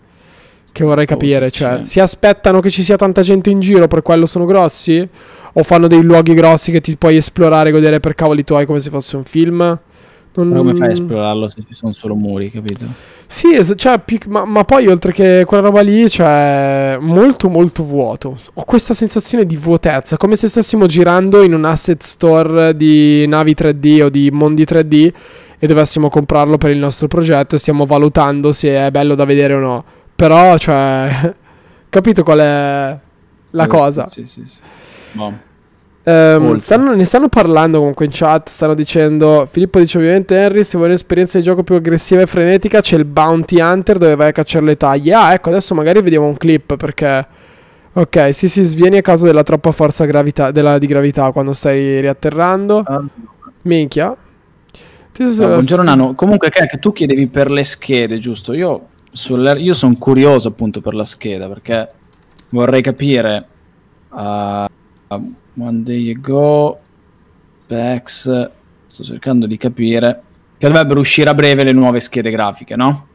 [0.72, 1.50] che, vorrei capire.
[1.50, 5.08] Cioè, si aspettano che ci sia tanta gente in giro, per quello sono grossi?
[5.52, 8.80] O fanno dei luoghi grossi che ti puoi esplorare e godere per cavoli tuoi come
[8.80, 9.78] se fosse un film.
[10.34, 10.48] Non...
[10.48, 12.86] Ma come fai a esplorarlo se ci sono solo muri, capito?
[13.26, 18.38] Sì, cioè, ma, ma, poi oltre che quella roba lì, cioè, molto molto vuoto.
[18.54, 23.54] Ho questa sensazione di vuotezza, come se stessimo girando in un asset store di navi
[23.58, 25.12] 3D o di mondi 3D
[25.58, 29.54] e dovessimo comprarlo per il nostro progetto e stiamo valutando se è bello da vedere
[29.54, 29.84] o no.
[30.16, 31.34] Però, cioè,
[31.90, 32.98] capito qual è
[33.50, 34.06] la cosa?
[34.06, 34.58] Sì, sì, sì.
[35.12, 35.50] No.
[36.04, 38.48] Um, stanno, ne stanno parlando comunque in chat.
[38.48, 40.64] Stanno dicendo: Filippo dice ovviamente Henry.
[40.64, 44.28] Se vuoi un'esperienza di gioco più aggressiva e frenetica, c'è il Bounty Hunter dove vai
[44.28, 45.14] a cacciare le taglie.
[45.14, 47.26] Ah, ecco, adesso magari vediamo un clip perché.
[47.94, 52.00] Ok, sì, sì, svieni a causa della troppa forza gravità, della, di gravità quando stai
[52.00, 52.82] riatterrando.
[52.86, 53.30] Uh.
[53.62, 54.16] Minchia.
[55.12, 56.14] Ti so, no, buongiorno Nano.
[56.14, 58.54] Comunque, che tu chiedevi per le schede, giusto?
[58.54, 58.86] Io,
[59.58, 61.88] io sono curioso appunto per la scheda perché
[62.48, 63.46] vorrei capire.
[64.08, 64.66] Uh,
[65.54, 66.78] one day ago,
[67.64, 68.50] Specs,
[68.84, 70.22] sto cercando di capire,
[70.58, 73.06] che dovrebbero uscire a breve le nuove schede grafiche, no?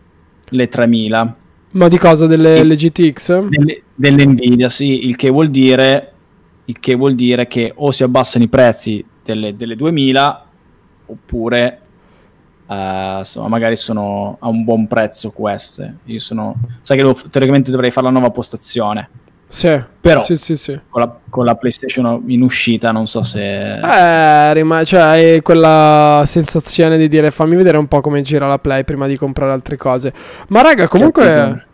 [0.49, 1.38] Le 3000.
[1.71, 2.25] Ma di cosa?
[2.25, 3.47] Delle il, GTX?
[3.93, 6.13] Delle, Nvidia, sì, il che vuol dire,
[6.65, 10.45] il che vuol dire che o si abbassano i prezzi delle, delle 2000
[11.05, 11.81] oppure
[12.65, 15.97] uh, insomma, magari sono a un buon prezzo queste.
[16.05, 19.10] Io sono, sai che devo, teoricamente dovrei fare la nuova postazione
[19.49, 20.79] sì, però sì, sì, sì.
[20.89, 23.79] Con, la, con, la, PlayStation in uscita non so se...
[23.79, 28.60] Eh, rima- cioè hai quella sensazione di dire fammi vedere un po' come gira la
[28.60, 30.13] Play prima di comprare altre cose.
[30.49, 31.65] Ma raga, comunque...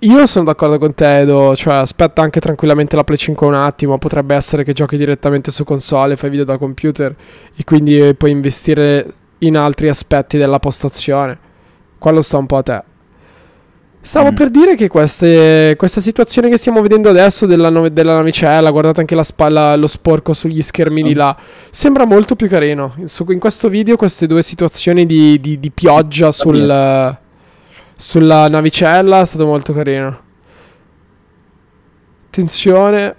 [0.00, 1.56] Io sono d'accordo con te, Edo.
[1.56, 3.98] Cioè, aspetta anche tranquillamente la Play 5 un attimo.
[3.98, 7.12] Potrebbe essere che giochi direttamente su console, fai video da computer
[7.56, 11.36] e quindi puoi investire in altri aspetti della postazione.
[11.98, 12.82] Quello sta un po' a te.
[14.04, 14.34] Stavo mm.
[14.34, 19.14] per dire che queste, questa situazione che stiamo vedendo adesso della, della navicella, guardate anche
[19.14, 21.16] la spalla, lo sporco sugli schermini mm.
[21.16, 21.34] là,
[21.70, 22.92] sembra molto più carino.
[22.98, 27.16] In questo video queste due situazioni di, di, di pioggia sul,
[27.96, 30.20] sulla navicella è stato molto carino.
[32.26, 33.16] Attenzione.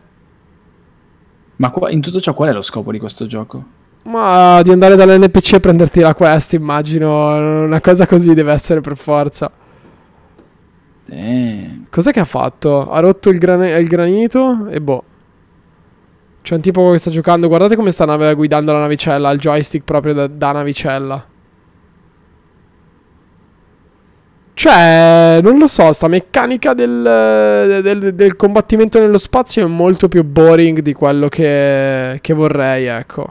[1.55, 3.63] Ma qua, in tutto ciò qual è lo scopo di questo gioco?
[4.03, 7.63] Ma di andare dall'NPC e prenderti la quest, immagino.
[7.63, 9.51] Una cosa così deve essere per forza.
[11.05, 11.87] Damn.
[11.89, 12.89] Cos'è che ha fatto?
[12.89, 15.03] Ha rotto il, gran- il granito e boh.
[16.41, 17.47] C'è un tipo che sta giocando.
[17.47, 19.31] Guardate come sta nav- guidando la navicella.
[19.31, 21.25] Il joystick proprio da, da navicella.
[24.53, 30.23] Cioè, non lo so, sta meccanica del, del, del, combattimento nello spazio è molto più
[30.23, 33.27] boring di quello che, che vorrei, ecco.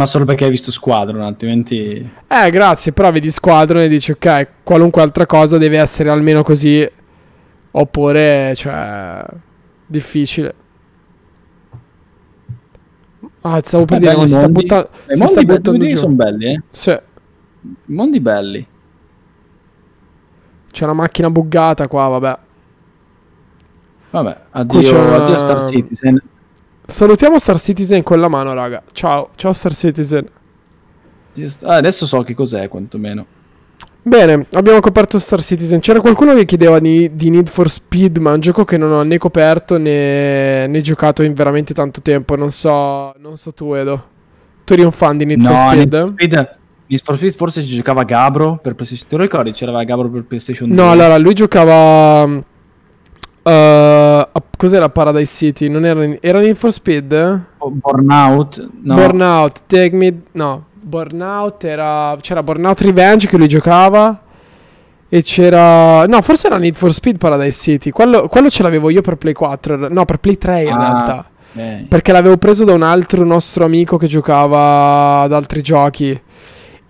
[0.00, 2.10] Ma solo perché hai visto Squadron, altrimenti...
[2.26, 6.88] Eh, grazie, però vedi Squadron e dici, ok, qualunque altra cosa deve essere almeno così,
[7.72, 9.22] oppure, cioè,
[9.84, 10.54] difficile.
[13.42, 15.96] Ah, stavo per eh, dire, ma si sta, butta- si sta buttando giù.
[15.96, 16.62] sono belli, eh?
[16.70, 16.98] Sì.
[17.84, 18.66] Mondi belli.
[20.70, 22.38] C'è una macchina buggata qua, vabbè.
[24.12, 26.22] Vabbè, addio, addio Star Citizen.
[26.90, 28.82] Salutiamo Star Citizen con la mano, raga.
[28.92, 30.28] Ciao, ciao Star Citizen.
[31.62, 33.24] Ah, adesso so che cos'è, quantomeno.
[34.02, 35.78] Bene, abbiamo coperto Star Citizen.
[35.80, 38.90] C'era qualcuno che chiedeva di, di, Need for Speed, ma è un gioco che non
[38.90, 42.34] ho né coperto né, né giocato in veramente tanto tempo.
[42.34, 44.08] Non so, non so tu, Edo.
[44.64, 45.76] Tu eri un fan di Need no, for Speed?
[45.76, 46.58] Need for Speed
[46.90, 49.08] Need for Speed forse ci giocava Gabro per PlayStation.
[49.08, 49.52] Ti ricordi?
[49.52, 50.76] C'era Gabro per PlayStation 2.
[50.76, 52.42] No, allora lui giocava.
[53.42, 54.26] Uh,
[54.56, 55.68] cos'era Paradise City?
[55.68, 57.46] Non era, era Need for Speed?
[57.58, 58.68] Oh, Burnout?
[58.82, 58.94] No.
[58.94, 60.22] Burnout, Take Me.
[60.32, 62.16] No, Burnout era.
[62.20, 64.22] C'era Burnout Revenge che lui giocava.
[65.08, 66.04] E c'era.
[66.06, 67.90] No, forse era Need for Speed Paradise City.
[67.90, 69.88] Quello, quello ce l'avevo io per Play 4.
[69.88, 71.30] No, per Play 3 in ah, realtà.
[71.52, 71.84] Okay.
[71.84, 76.20] Perché l'avevo preso da un altro nostro amico che giocava ad altri giochi.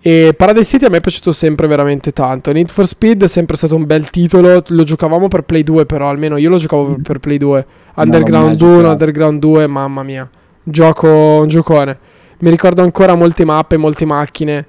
[0.03, 2.51] E Paradise City a me è piaciuto sempre veramente tanto.
[2.51, 4.63] Need for Speed è sempre stato un bel titolo.
[4.67, 7.65] Lo giocavamo per Play 2, però almeno io lo giocavo per Play 2.
[7.95, 10.27] Underground no, 1, Underground 2, mamma mia.
[10.63, 11.97] Gioco, un giocone.
[12.39, 14.65] Mi ricordo ancora molte mappe, molte macchine.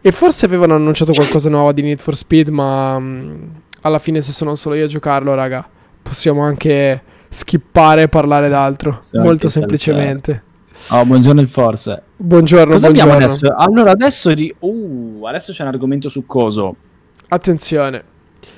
[0.00, 3.38] E forse avevano annunciato qualcosa nuovo di Need for Speed, ma um,
[3.82, 5.64] alla fine se sono solo io a giocarlo, raga,
[6.02, 8.98] possiamo anche skippare e parlare d'altro.
[9.00, 10.42] Sì, molto semplicemente.
[10.90, 12.02] Oh, buongiorno il Forse.
[12.16, 13.12] Buongiorno, Cosa buongiorno.
[13.12, 13.54] abbiamo adesso?
[13.56, 14.54] Allora, adesso, ri...
[14.58, 16.76] uh, adesso c'è un argomento su coso.
[17.28, 18.04] Attenzione.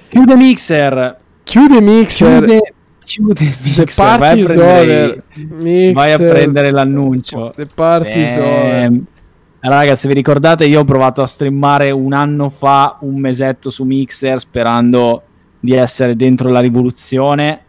[0.09, 1.19] Chiude Mixer.
[1.45, 2.45] Chiude Mixer.
[2.45, 4.19] Chiude, chiude Mixer.
[4.19, 5.23] Party is over.
[5.35, 5.93] Mixer.
[5.93, 7.53] Vai a prendere l'annuncio.
[7.55, 9.01] The party over.
[9.61, 13.85] Raga, se vi ricordate, io ho provato a streamare un anno fa, un mesetto su
[13.85, 15.23] Mixer, sperando
[15.59, 17.64] di essere dentro la rivoluzione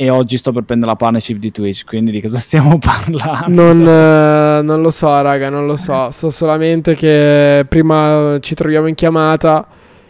[0.00, 3.48] e oggi sto per prendere la partnership di Twitch, quindi di cosa stiamo parlando?
[3.48, 6.10] Non, eh, non, lo so, raga, non lo so.
[6.10, 9.66] So solamente che prima ci troviamo in chiamata.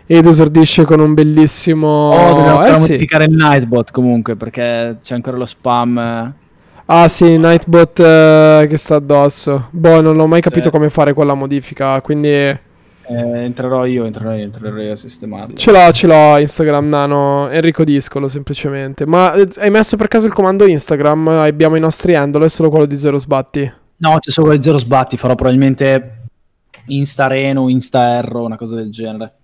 [0.06, 2.10] Ed esordisce con un bellissimo.
[2.10, 3.30] Oh, dobbiamo eh, modificare sì.
[3.30, 6.34] il Nightbot comunque perché c'è ancora lo spam.
[6.86, 9.70] Ah, sì, Nightbot eh, che sta addosso.
[9.70, 10.70] Boh, non ho mai capito sì.
[10.70, 12.00] come fare quella modifica.
[12.00, 12.56] Quindi
[13.10, 15.56] eh, entrerò io, entrerò io, entrerò io a sistemarlo.
[15.56, 19.04] Ce l'ho, ce l'ho Instagram nano, Enrico Discolo semplicemente.
[19.04, 21.26] Ma eh, hai messo per caso il comando Instagram?
[21.26, 23.72] Abbiamo i nostri handle, è solo quello di Zero Sbatti?
[23.96, 26.18] No, c'è solo quello di Zero Sbatti, farò probabilmente
[26.86, 29.34] Insta Reno, Insta Erro, una cosa del genere.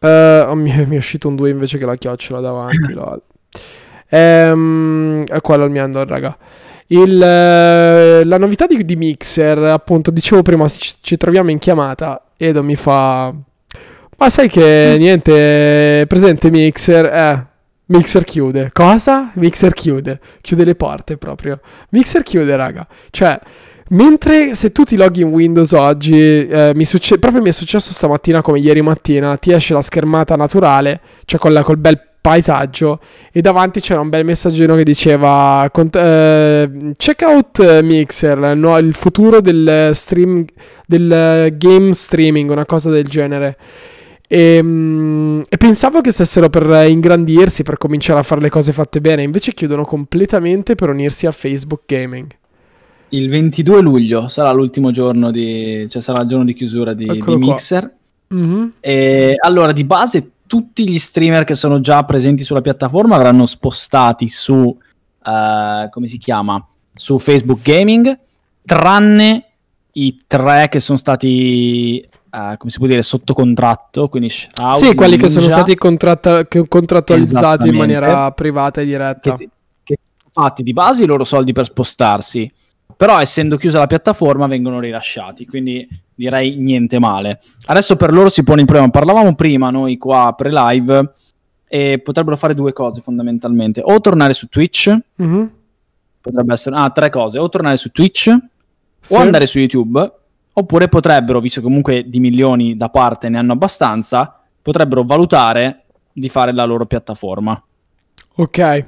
[0.00, 2.96] Uh, oh, mi, mi, è uscito un 2 invece che la chiocciola davanti.
[4.08, 6.38] ehm, è quello il mio handle, raga.
[6.86, 12.22] Il, eh, la novità di, di, Mixer, appunto, dicevo prima, ci, ci troviamo in chiamata
[12.38, 13.34] Edo mi fa...
[14.16, 17.46] Ma sai che niente, presente Mixer, eh,
[17.86, 18.70] Mixer chiude.
[18.72, 19.32] Cosa?
[19.34, 20.20] Mixer chiude.
[20.40, 21.60] Chiude le porte proprio.
[21.90, 22.86] Mixer chiude, raga.
[23.10, 23.38] Cioè,
[23.90, 27.92] mentre se tu ti loghi in Windows oggi, eh, mi succe- proprio mi è successo
[27.92, 33.00] stamattina come ieri mattina, ti esce la schermata naturale, cioè con la, col bel paesaggio
[33.32, 39.40] e davanti c'era un bel messaggino che diceva eh, check out Mixer, no, il futuro
[39.40, 40.44] del stream
[40.86, 43.56] del game streaming, una cosa del genere.
[44.28, 49.00] E, mm, e, pensavo che stessero per ingrandirsi, per cominciare a fare le cose fatte
[49.00, 52.26] bene, invece chiudono completamente per unirsi a Facebook Gaming.
[53.10, 57.36] Il 22 luglio sarà l'ultimo giorno di, cioè sarà il giorno di chiusura di, di
[57.36, 57.90] Mixer.
[58.34, 58.66] Mm-hmm.
[58.80, 64.26] E allora, di base, tutti gli streamer che sono già presenti sulla piattaforma verranno spostati
[64.26, 68.18] su, uh, come si chiama, su Facebook Gaming,
[68.64, 69.44] tranne
[69.92, 74.94] i tre che sono stati, uh, come si può dire, sotto contratto, quindi Shroud, Sì,
[74.94, 79.36] quelli Ninja, che sono stati contratta- contrattualizzati in maniera privata e diretta.
[79.36, 79.48] Che,
[79.84, 79.98] che
[80.32, 82.50] fatti di base i loro soldi per spostarsi,
[82.98, 87.40] però essendo chiusa la piattaforma vengono rilasciati, quindi direi niente male.
[87.66, 88.90] Adesso per loro si pone il problema.
[88.90, 91.12] Parlavamo prima noi qua pre-live
[91.68, 93.82] e potrebbero fare due cose fondamentalmente.
[93.84, 95.46] O tornare su Twitch, mm-hmm.
[96.20, 96.74] potrebbe essere...
[96.74, 97.38] Ah, tre cose.
[97.38, 98.36] O tornare su Twitch,
[99.00, 99.14] sì.
[99.14, 100.12] o andare su YouTube,
[100.54, 106.28] oppure potrebbero, visto che comunque di milioni da parte ne hanno abbastanza, potrebbero valutare di
[106.28, 107.62] fare la loro piattaforma.
[108.40, 108.86] Ok, e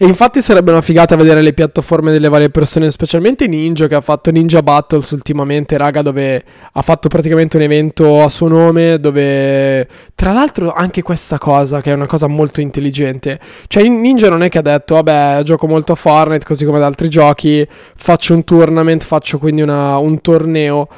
[0.00, 4.30] infatti sarebbe una figata vedere le piattaforme delle varie persone, specialmente Ninja che ha fatto
[4.30, 10.34] Ninja Battles ultimamente, raga, dove ha fatto praticamente un evento a suo nome, dove tra
[10.34, 14.58] l'altro anche questa cosa, che è una cosa molto intelligente, cioè Ninja non è che
[14.58, 19.02] ha detto, vabbè, gioco molto a Fortnite, così come ad altri giochi, faccio un tournament,
[19.02, 20.88] faccio quindi una, un torneo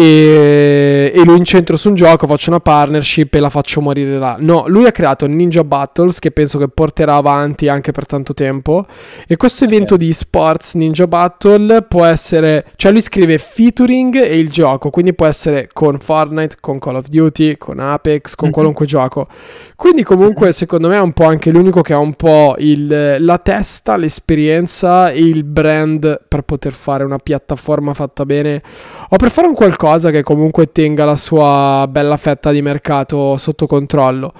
[0.00, 4.36] e, e, lo incentro su un gioco, faccio una partnership e la faccio morire là.
[4.38, 8.86] No, lui ha creato Ninja Battles che penso che porterà avanti anche per tanto tempo
[9.26, 9.76] e questo okay.
[9.76, 15.12] evento di sports Ninja Battle può essere, cioè lui scrive featuring e il gioco, quindi
[15.12, 18.54] può essere con Fortnite, con Call of Duty, con Apex, con mm-hmm.
[18.54, 19.28] qualunque gioco.
[19.76, 20.54] Quindi comunque mm-hmm.
[20.54, 25.10] secondo me è un po' anche l'unico che ha un po' il, la testa, l'esperienza
[25.10, 28.62] e il brand per poter fare una piattaforma fatta bene
[29.10, 33.66] o per fare un qualcosa che comunque tenga la sua bella fetta di mercato sotto
[33.66, 34.32] controllo.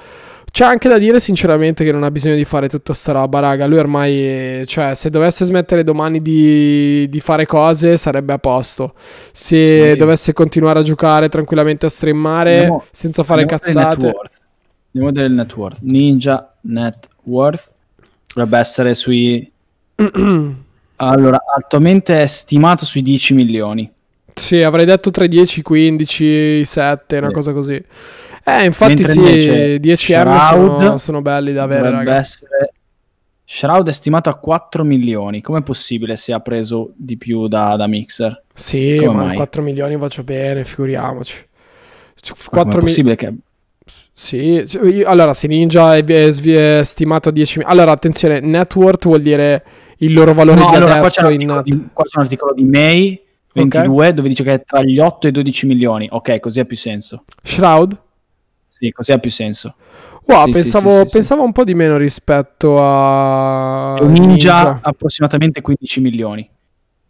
[0.51, 3.67] C'è anche da dire sinceramente che non ha bisogno di fare tutta sta roba, raga.
[3.67, 8.95] Lui ormai, cioè, se dovesse smettere domani di, di fare cose, sarebbe a posto.
[9.33, 9.97] Se sì.
[9.97, 14.13] dovesse continuare a giocare tranquillamente a streamare andiamo, senza fare cazzate.
[14.93, 15.79] Andiamo del net worth.
[15.83, 17.71] Ninja net worth
[18.35, 19.51] dovrebbe essere sui.
[20.97, 23.91] allora, attualmente è stimato sui 10 milioni.
[24.35, 27.23] Sì, avrei detto tra i 10, 15, 7, sì.
[27.23, 27.83] una cosa così.
[28.45, 32.45] Eh, infatti Mentre sì, 10 M sono, sono, belli da avere, ragazzi.
[32.45, 32.73] Essere...
[33.45, 35.41] Shroud è stimato a 4 milioni.
[35.41, 38.45] Com'è possibile se ha preso di più da, da Mixer?
[38.55, 39.37] Sì, Come ma mai?
[39.37, 41.47] 4 milioni faccio bene, figuriamoci.
[42.49, 43.17] 4 è possibile mi...
[43.17, 43.35] che...
[44.13, 47.77] Sì, cioè, allora se Ninja è, è, è stimato a 10 milioni...
[47.77, 49.65] Allora, attenzione, net worth vuol dire
[49.99, 51.61] il loro valore no, di allora, adesso qua c'è, in...
[51.65, 53.21] di, qua c'è un articolo di May
[53.53, 54.13] 22 okay.
[54.13, 56.09] dove dice che è tra gli 8 e i 12 milioni.
[56.11, 57.25] Ok, così ha più senso.
[57.43, 57.99] Shroud?
[58.67, 59.75] Sì, così ha più senso.
[60.27, 65.61] Wow, sì, pensavo, sì, sì, pensavo un po' di meno rispetto a Ninja, Ninja, approssimatamente
[65.61, 66.49] 15 milioni.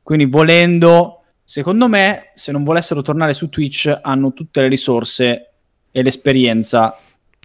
[0.02, 5.50] Quindi volendo, secondo me, se non volessero tornare su Twitch, hanno tutte le risorse
[5.90, 6.96] e l'esperienza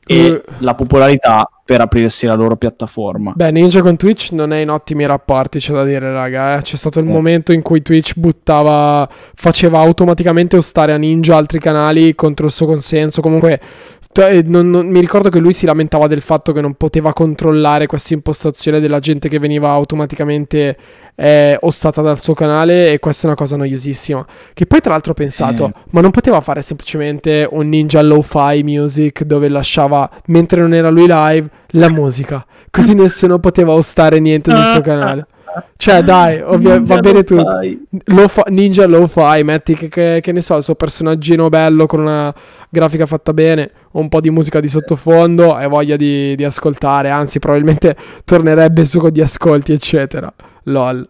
[0.06, 0.42] e uh.
[0.60, 3.34] la popolarità per aprirsi la loro piattaforma.
[3.36, 6.58] Beh, Ninja con Twitch non è in ottimi rapporti, c'è da dire, raga.
[6.58, 6.62] Eh.
[6.62, 7.06] C'è stato sì.
[7.06, 12.52] il momento in cui Twitch buttava, faceva automaticamente ostare a Ninja altri canali contro il
[12.52, 13.22] suo consenso.
[13.22, 13.60] Comunque
[14.46, 18.14] non, non, mi ricordo che lui si lamentava del fatto che non poteva controllare questa
[18.14, 20.78] impostazione della gente che veniva automaticamente
[21.16, 24.26] eh, ostata dal suo canale e questa è una cosa noiosissima.
[24.54, 25.74] Che poi tra l'altro ho pensato, eh.
[25.90, 31.08] ma non poteva fare semplicemente un ninja lo-fi music dove lasciava, mentre non era lui
[31.08, 32.46] live, la musica.
[32.70, 35.28] Così nessuno poteva ostare niente sul suo canale.
[35.78, 37.60] Cioè, dai, ovvio, va bene tutto.
[38.06, 41.86] Lo fa, ninja lo fai, metti che, che, che, ne so, il suo personaggino bello
[41.86, 42.34] con una
[42.70, 47.40] grafica fatta bene, un po' di musica di sottofondo, hai voglia di, di ascoltare, anzi,
[47.40, 50.34] probabilmente tornerebbe su con gli ascolti, eccetera.
[50.64, 51.08] LOL.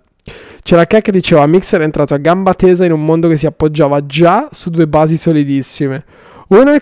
[0.63, 3.45] C'era Keck che diceva: Mixer è entrato a gamba tesa in un mondo che si
[3.45, 6.03] appoggiava già su due basi solidissime.
[6.47, 6.79] Una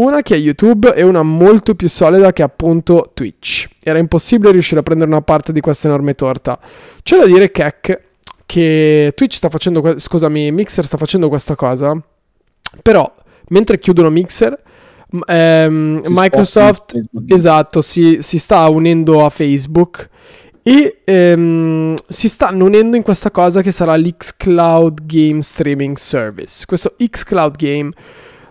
[0.00, 3.68] una che è YouTube e una molto più solida che è appunto Twitch.
[3.82, 6.58] Era impossibile riuscire a prendere una parte di questa enorme torta.
[7.02, 8.00] C'è da dire Keck
[8.46, 11.96] che Twitch sta facendo, scusami, Mixer sta facendo questa cosa,
[12.82, 13.12] però
[13.48, 14.60] mentre chiudono Mixer,
[15.26, 20.08] ehm, Microsoft esatto, si, si, sta unendo a Facebook
[20.62, 26.64] e ehm, si stanno unendo in questa cosa che sarà l'Xcloud Game Streaming Service.
[26.66, 27.92] Questo Xcloud Game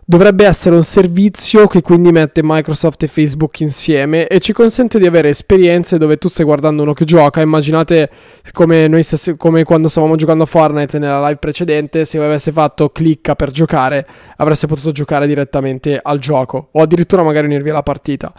[0.09, 5.05] dovrebbe essere un servizio che quindi mette Microsoft e Facebook insieme e ci consente di
[5.05, 7.41] avere esperienze dove tu stai guardando uno che gioca.
[7.41, 8.09] Immaginate
[8.51, 12.89] come, noi stessi, come quando stavamo giocando a Fortnite nella live precedente, se avesse fatto
[12.89, 18.33] clicca per giocare, avreste potuto giocare direttamente al gioco o addirittura magari unirvi alla partita.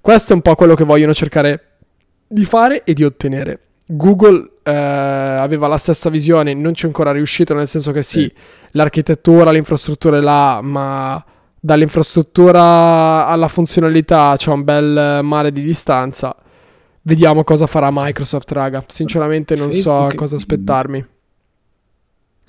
[0.00, 1.64] Questo è un po' quello che vogliono cercare
[2.26, 3.58] di fare e di ottenere.
[3.84, 8.22] Google eh, aveva la stessa visione, non ci è ancora riuscito, nel senso che sì,
[8.22, 8.32] sì.
[8.72, 11.22] l'architettura, l'infrastruttura è là, ma
[11.60, 16.34] dall'infrastruttura alla funzionalità c'è un bel mare di distanza.
[17.02, 18.84] Vediamo cosa farà Microsoft, raga.
[18.86, 21.04] Sinceramente non Facebook so cosa aspettarmi.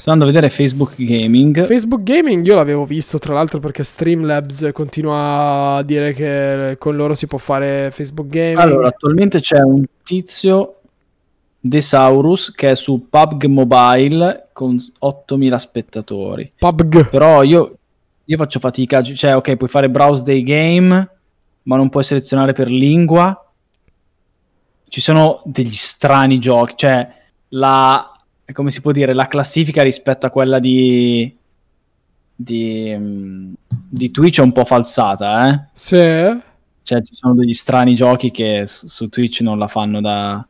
[0.01, 1.63] Sto andando a vedere Facebook Gaming.
[1.63, 7.13] Facebook Gaming io l'avevo visto, tra l'altro, perché Streamlabs continua a dire che con loro
[7.13, 8.57] si può fare Facebook Gaming.
[8.57, 10.81] Allora, attualmente c'è un tizio
[11.62, 16.52] Desaurus che è su PUBG Mobile con 8000 spettatori.
[16.58, 17.10] PUBG.
[17.10, 17.78] Però io,
[18.26, 21.10] io faccio fatica, cioè ok, puoi fare browse dei game,
[21.63, 23.45] ma non puoi selezionare per lingua.
[24.88, 27.10] Ci sono degli strani giochi, cioè
[27.50, 28.08] la
[28.52, 31.39] come si può dire, la classifica rispetto a quella di
[32.42, 33.56] di,
[33.88, 35.67] di Twitch è un po' falsata, eh?
[35.73, 36.40] Sì.
[36.83, 40.46] Cioè, ci sono degli strani giochi che su, su Twitch non la fanno da...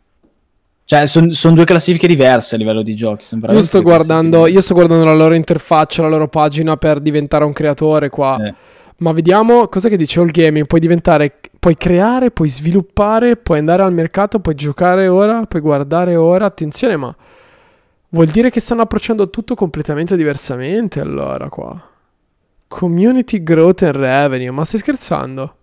[0.92, 3.26] Cioè, sono son due classifiche diverse a livello di giochi.
[3.50, 7.54] Io sto, guardando, io sto guardando la loro interfaccia, la loro pagina per diventare un
[7.54, 8.38] creatore qua.
[8.38, 8.54] Sì.
[8.98, 10.68] Ma vediamo cosa che dice All Gaming.
[10.68, 16.18] Puoi diventare, puoi creare, puoi sviluppare, puoi andare al mercato, puoi giocare ora, puoi guardare
[16.18, 16.44] ora.
[16.44, 17.16] Attenzione, ma
[18.10, 21.82] vuol dire che stanno approcciando tutto completamente diversamente allora qua.
[22.68, 24.52] Community growth and revenue.
[24.52, 25.56] Ma stai scherzando?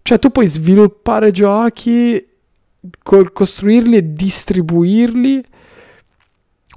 [0.00, 2.24] Cioè, tu puoi sviluppare giochi,
[3.02, 5.44] co- costruirli e distribuirli.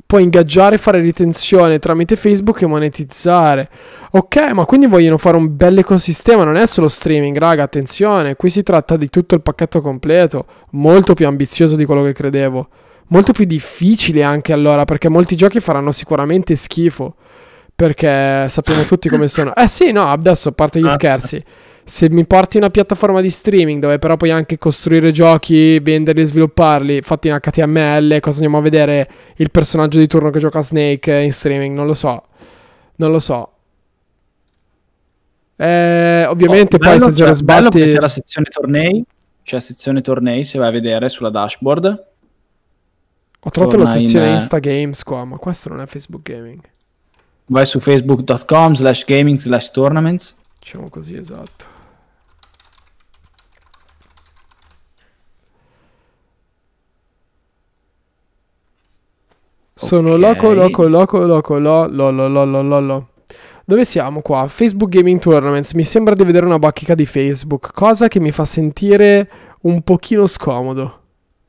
[0.05, 3.69] Puoi ingaggiare, fare ritenzione tramite Facebook e monetizzare.
[4.11, 8.49] Ok, ma quindi vogliono fare un bel ecosistema, non è solo streaming, raga, attenzione, qui
[8.49, 12.67] si tratta di tutto il pacchetto completo, molto più ambizioso di quello che credevo.
[13.07, 17.15] Molto più difficile anche allora, perché molti giochi faranno sicuramente schifo.
[17.75, 19.53] Perché sappiamo tutti come sono.
[19.55, 20.91] Eh sì, no, adesso a parte gli ah.
[20.91, 21.43] scherzi
[21.91, 26.25] se mi porti una piattaforma di streaming dove però puoi anche costruire giochi, venderli e
[26.25, 31.13] svilupparli, fatti in HTML, cosa andiamo a vedere il personaggio di turno che gioca Snake
[31.19, 31.75] in streaming?
[31.75, 32.27] Non lo so.
[32.95, 33.51] Non lo so.
[35.57, 37.79] Eh, ovviamente oh, poi se zero sbatti...
[37.81, 39.03] C'è la sezione tornei,
[39.43, 42.05] c'è la sezione tornei, se vai a vedere sulla dashboard.
[43.37, 44.33] Ho trovato la sezione in...
[44.35, 46.61] Insta Games qua, ma questo non è Facebook Gaming.
[47.47, 50.33] Vai su facebook.com slash gaming slash tournaments.
[50.57, 51.70] Diciamo così, esatto.
[59.85, 63.07] Sono loco, loco, loco, loco, lo, lo, lo, lo, lo, lo.
[63.65, 64.47] Dove siamo qua?
[64.47, 65.73] Facebook Gaming Tournaments.
[65.73, 69.29] Mi sembra di vedere una bacheca di Facebook, cosa che mi fa sentire
[69.61, 70.99] un pochino scomodo.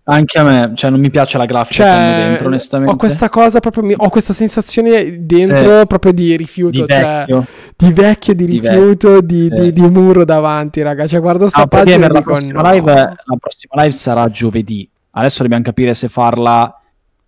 [0.05, 2.93] Anche a me, cioè non mi piace la grafica cioè, dentro, onestamente.
[2.93, 5.87] Ho questa cosa proprio, ho questa sensazione dentro sì.
[5.87, 9.61] proprio di rifiuto, di cioè, vecchio, di, vecchio, di rifiuto, di, sì.
[9.61, 11.07] di, di, muro davanti, raga.
[11.07, 12.71] Cioè guardo sta ah, pagina la, prossima no.
[12.73, 14.89] live, la prossima live sarà giovedì.
[15.13, 16.82] Adesso dobbiamo capire se farla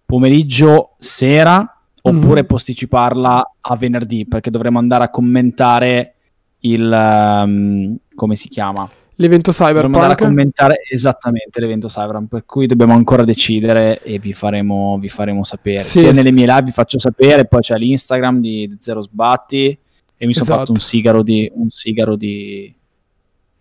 [0.04, 2.46] pomeriggio, sera, oppure mm.
[2.46, 6.14] posticiparla a venerdì, perché dovremo andare a commentare
[6.60, 7.42] il...
[7.44, 8.88] Um, come si chiama?
[9.16, 9.82] L'evento Cyberpunk.
[9.82, 14.98] Dobbiamo andare a commentare esattamente l'evento Cyberpunk, per cui dobbiamo ancora decidere e vi faremo,
[14.98, 15.80] vi faremo sapere.
[15.80, 16.14] Sì, Sia sì.
[16.14, 20.44] nelle mie live vi faccio sapere, poi c'è l'Instagram di Zero Sbatti e mi esatto.
[20.46, 22.74] sono fatto un sigaro di, un sigaro di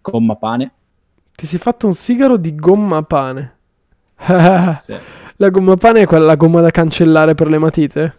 [0.02, 0.72] gomma pane.
[1.36, 3.58] Ti sei fatto un sigaro di gomma pane?
[4.82, 4.96] sì.
[5.44, 8.14] La gomma pane è quella la gomma da cancellare per le matite?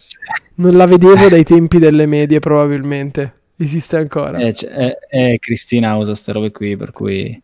[0.56, 3.32] Non la vedevo dai tempi delle medie probabilmente.
[3.56, 4.36] Esiste ancora.
[4.36, 7.42] Eh, eh, eh, Cristina usa queste robe qui, per cui...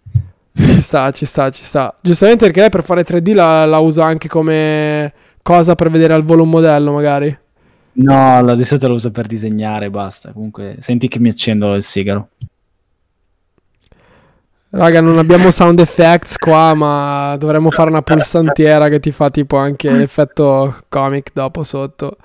[0.53, 1.97] Ci sta, ci sta, ci sta.
[2.03, 6.25] Giustamente perché lei per fare 3D la, la usa anche come cosa per vedere al
[6.25, 7.35] volo un modello, magari.
[7.93, 10.33] No, la di solito la uso per disegnare basta.
[10.33, 12.29] Comunque, senti che mi accendo il sigaro.
[14.73, 19.57] Raga, non abbiamo sound effects qua, ma dovremmo fare una pulsantiera che ti fa tipo
[19.57, 22.17] anche l'effetto comic dopo sotto.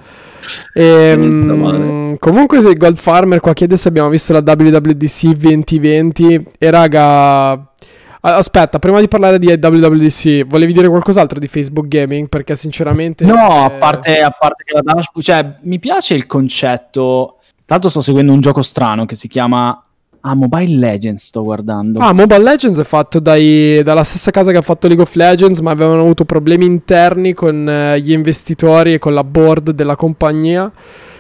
[0.72, 7.74] E, ehm, comunque Gold Farmer qua chiede se abbiamo visto la WWDC 2020 e raga
[8.22, 13.36] aspetta prima di parlare di WWDC volevi dire qualcos'altro di Facebook Gaming perché sinceramente no
[13.36, 13.64] eh...
[13.66, 18.32] a, parte, a parte che la dashboard cioè mi piace il concetto tanto sto seguendo
[18.32, 19.85] un gioco strano che si chiama
[20.28, 22.00] Ah, Mobile Legends sto guardando.
[22.00, 25.60] Ah, Mobile Legends è fatto dai, dalla stessa casa che ha fatto League of Legends,
[25.60, 30.72] ma avevano avuto problemi interni con eh, gli investitori e con la board della compagnia.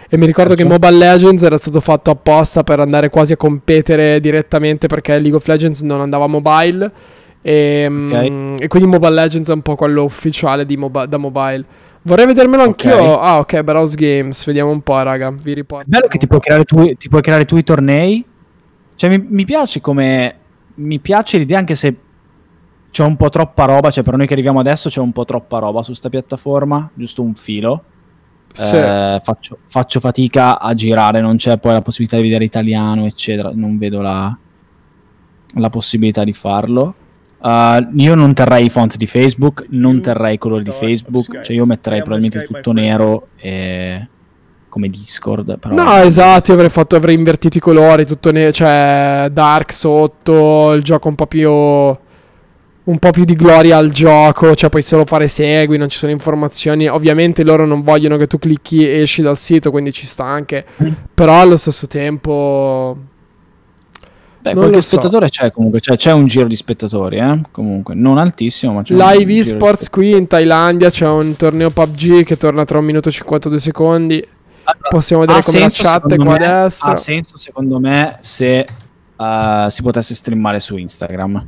[0.10, 0.64] E mi ricordo certo.
[0.64, 5.36] che Mobile Legends era stato fatto apposta per andare quasi a competere direttamente perché League
[5.36, 6.91] of Legends non andava mobile.
[7.43, 8.30] E, mm, okay.
[8.30, 11.64] mh, e quindi Mobile Legends è un po' quello ufficiale mobi- da mobile.
[12.01, 12.91] Vorrei vedermelo okay.
[12.91, 13.20] anch'io.
[13.20, 14.43] Ah, ok, Browse Games.
[14.45, 15.32] Vediamo un po', raga.
[15.32, 15.86] Vi riporto.
[15.86, 18.34] È bello che ti puoi creare tu, ti puoi creare tu i tornei
[18.96, 20.36] cioè, mi, mi piace come.
[20.78, 21.96] Mi piace l'idea, anche se
[22.91, 23.91] c'è un po' troppa roba.
[23.91, 26.89] Cioè, per noi che arriviamo adesso c'è un po' troppa roba su sta piattaforma.
[26.93, 27.84] Giusto un filo.
[28.52, 28.76] Sì.
[28.76, 31.22] Eh, faccio, faccio, fatica a girare.
[31.22, 33.52] Non c'è poi la possibilità di vedere italiano, eccetera.
[33.54, 34.38] Non vedo la,
[35.56, 36.96] la possibilità di farlo.
[37.38, 41.41] Uh, io non terrei i font di Facebook, non terrei i colori di Facebook.
[41.41, 44.08] Cioè, io metterei probabilmente tutto nero e
[44.76, 45.57] come Discord.
[45.57, 45.73] Però...
[45.73, 51.07] No, esatto, avrei, fatto, avrei invertito i colori, tutto ne- cioè dark sotto, il gioco
[51.07, 55.78] un po' più un po' più di gloria al gioco, cioè puoi solo fare segui,
[55.78, 56.88] non ci sono informazioni.
[56.88, 60.65] Ovviamente loro non vogliono che tu clicchi e esci dal sito, quindi ci sta anche.
[60.84, 60.91] Mm.
[61.13, 62.97] Però allo stesso tempo
[64.41, 65.41] Beh, non qualche spettatore so.
[65.41, 67.41] c'è comunque, cioè, c'è un giro di spettatori, eh?
[67.49, 72.38] comunque, non altissimo, ma c'è Live eSports qui in Thailandia, c'è un torneo PUBG che
[72.38, 74.28] torna tra un minuto e 52 secondi.
[74.89, 76.91] Possiamo vedere come la chat qua a destra.
[76.91, 78.66] Ha senso secondo me se
[79.16, 81.47] uh, si potesse streamare su Instagram.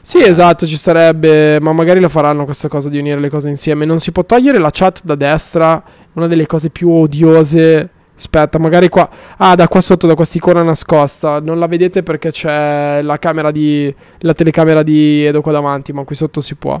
[0.00, 3.86] Sì, esatto, ci sarebbe, ma magari lo faranno questa cosa di unire le cose insieme.
[3.86, 5.82] Non si può togliere la chat da destra,
[6.12, 7.88] una delle cose più odiose.
[8.14, 9.08] Aspetta, magari qua.
[9.38, 11.40] Ah, da qua sotto, da questa icona nascosta.
[11.40, 13.92] Non la vedete perché c'è la camera di.
[14.18, 16.78] la telecamera di Edo qua davanti, ma qui sotto si può.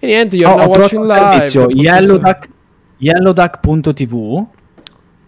[0.00, 1.40] E niente, io oh, ho watching live.
[1.42, 2.48] Servizio Yellowduck,
[3.00, 4.46] yellowduck.tv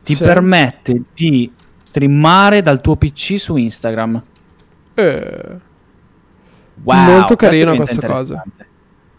[0.03, 0.23] ti sì.
[0.23, 1.51] permette di
[1.83, 4.23] streamare dal tuo PC su Instagram.
[4.95, 5.57] Eh.
[6.83, 8.45] Wow, Molto carina questa cosa.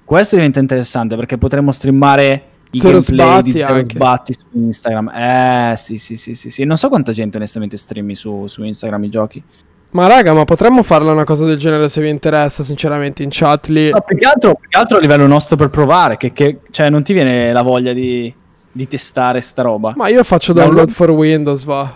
[0.04, 3.95] Questo diventa interessante perché potremmo streamare i Zero gameplay di Zero anche.
[3.95, 5.10] Sbatti su Instagram.
[5.10, 6.64] Eh, sì, sì, sì, sì, sì.
[6.66, 9.43] Non so quanta gente onestamente streami su, su Instagram i giochi.
[9.91, 13.68] Ma raga, ma potremmo farla una cosa del genere se vi interessa, sinceramente, in chat
[13.68, 13.91] lì.
[13.91, 16.89] No, più che altro, più che altro a livello nostro per provare, che, che cioè
[16.89, 18.34] non ti viene la voglia di,
[18.74, 19.94] di testare sta roba.
[19.96, 21.96] Ma io faccio download, for Windows, va.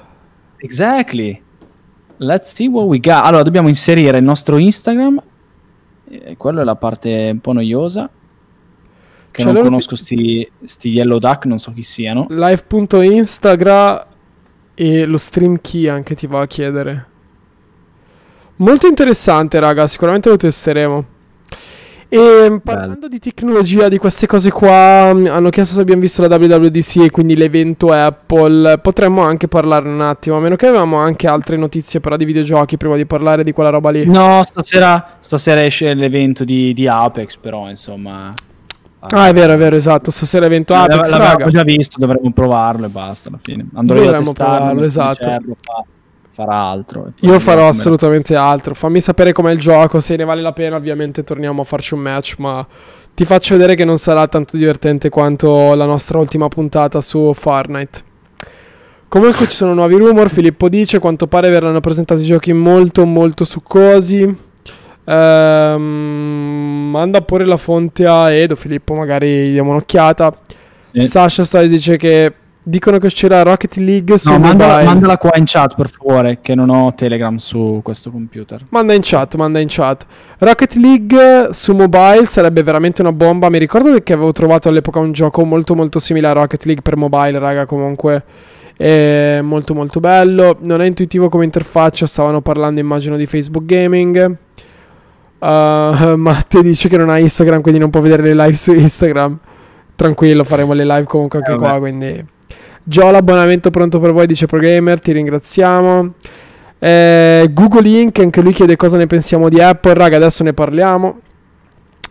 [0.57, 1.41] Exactly.
[2.17, 3.25] Let's see what we got.
[3.25, 5.21] Allora, dobbiamo inserire il nostro Instagram
[6.09, 8.09] e quella è la parte un po' noiosa.
[9.29, 12.27] Che cioè non conosco sti, sti Yellow Duck, non so chi siano.
[12.29, 14.05] Live.instagram
[14.73, 17.05] e lo stream key anche ti va a chiedere.
[18.57, 21.05] Molto interessante, raga, sicuramente lo testeremo.
[22.09, 23.07] E parlando Bello.
[23.09, 27.11] di tecnologia, di queste cose qua, mm, hanno chiesto se abbiamo visto la WWDC e
[27.11, 28.77] quindi l'evento Apple.
[28.77, 32.77] Potremmo anche parlarne un attimo, a meno che avevamo anche altre notizie però di videogiochi
[32.77, 34.05] prima di parlare di quella roba lì.
[34.05, 38.33] No, stasera, stasera esce l'evento di, di Apex, però insomma...
[38.99, 40.09] Ah, è vero, è vero, esatto.
[40.09, 41.09] Stasera evento Apex.
[41.11, 43.67] L'abbiamo già visto, dovremmo provarlo e basta alla fine.
[43.73, 45.39] Andrò dovremmo a testarlo, provarlo, esatto.
[45.61, 45.83] Fa
[46.37, 47.13] farà altro.
[47.21, 48.75] Io farò assolutamente altro.
[48.75, 49.99] Fammi sapere com'è il gioco.
[49.99, 52.35] Se ne vale la pena, ovviamente torniamo a farci un match.
[52.37, 52.65] Ma
[53.15, 58.03] ti faccio vedere che non sarà tanto divertente quanto la nostra ultima puntata su Fortnite.
[59.07, 60.29] Comunque ci sono nuovi rumor.
[60.29, 64.37] Filippo dice: Quanto pare verranno presentati giochi molto, molto succosi.
[65.05, 68.55] Ehm, manda pure la fonte a Edo.
[68.55, 70.37] Filippo, magari diamo un'occhiata.
[70.91, 71.03] Sì.
[71.07, 72.31] Sasha Style dice che
[72.67, 76.53] Dicono che uscirà Rocket League su no, mandala, mandala, qua in chat per favore, che
[76.53, 78.65] non ho Telegram su questo computer.
[78.67, 80.05] Manda in chat, manda in chat.
[80.39, 83.49] Rocket League su mobile sarebbe veramente una bomba.
[83.49, 86.97] Mi ricordo che avevo trovato all'epoca un gioco molto molto simile a Rocket League per
[86.97, 88.25] mobile, raga, comunque
[88.75, 90.57] è molto molto bello.
[90.59, 94.35] Non è intuitivo come interfaccia, stavano parlando immagino di Facebook Gaming.
[95.39, 95.45] Uh,
[96.19, 99.37] Matte dice che non ha Instagram, quindi non può vedere le live su Instagram.
[99.95, 102.35] Tranquillo, faremo le live comunque anche eh, qua, quindi
[102.89, 106.13] Gio l'abbonamento pronto per voi, dice ProGamer, ti ringraziamo.
[106.79, 108.19] Eh, Google Inc.
[108.19, 109.93] anche lui chiede cosa ne pensiamo di Apple.
[109.93, 111.19] Raga, adesso ne parliamo.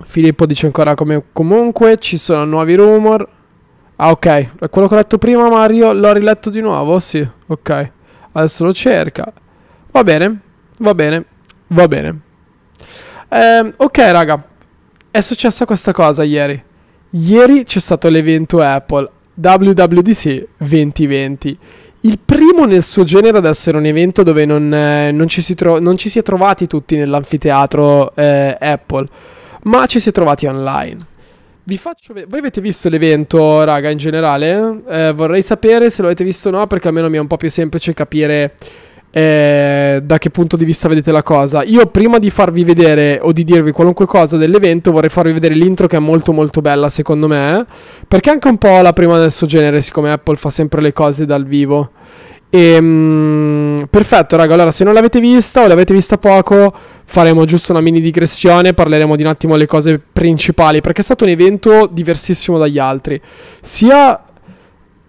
[0.04, 3.26] Filippo dice ancora come comunque ci sono nuovi rumor.
[3.96, 4.68] Ah, ok.
[4.68, 6.98] Quello che ho letto prima, Mario, l'ho riletto di nuovo.
[6.98, 7.90] Sì, ok.
[8.32, 9.32] Adesso lo cerca.
[9.92, 10.40] Va bene,
[10.80, 11.24] va bene,
[11.68, 12.20] va bene.
[13.30, 14.46] Eh, ok, raga.
[15.10, 16.62] È successa questa cosa ieri.
[17.08, 19.10] Ieri c'è stato l'evento Apple.
[19.36, 21.58] WWDC 2020.
[22.00, 25.54] Il primo nel suo genere ad essere un evento dove non, eh, non, ci, si
[25.54, 29.08] tro- non ci, si è trovati tutti nell'anfiteatro eh, Apple,
[29.64, 31.14] ma ci si è trovati online.
[31.64, 32.30] Vi faccio vedere.
[32.30, 34.82] Voi avete visto l'evento, raga, in generale?
[34.88, 37.36] Eh, vorrei sapere se lo avete visto o no, perché almeno mi è un po'
[37.36, 38.54] più semplice capire
[39.16, 41.62] eh, da che punto di vista vedete la cosa.
[41.62, 45.86] Io prima di farvi vedere o di dirvi qualunque cosa dell'evento vorrei farvi vedere l'intro
[45.86, 47.64] che è molto molto bella secondo me,
[48.06, 50.92] perché è anche un po' la prima del suo genere, siccome Apple fa sempre le
[50.92, 51.92] cose dal vivo.
[52.50, 54.52] E, um, perfetto, raga.
[54.52, 56.72] Allora, se non l'avete vista o l'avete vista poco,
[57.04, 58.72] faremo giusto una mini digressione.
[58.72, 60.80] Parleremo di un attimo le cose principali.
[60.80, 63.20] Perché è stato un evento diversissimo dagli altri.
[63.60, 64.22] Sia.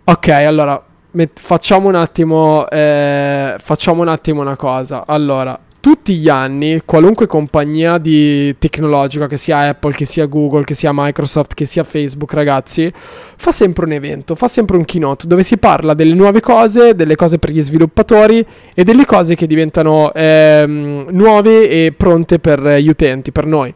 [0.04, 5.04] Ok, allora met- facciamo un attimo eh, facciamo un attimo una cosa.
[5.06, 10.92] Allora, tutti gli anni, qualunque compagnia tecnologica, che sia Apple, che sia Google, che sia
[10.94, 12.92] Microsoft, che sia Facebook, ragazzi,
[13.38, 17.16] fa sempre un evento, fa sempre un keynote dove si parla delle nuove cose, delle
[17.16, 22.90] cose per gli sviluppatori e delle cose che diventano ehm, nuove e pronte per gli
[22.90, 23.74] utenti, per noi.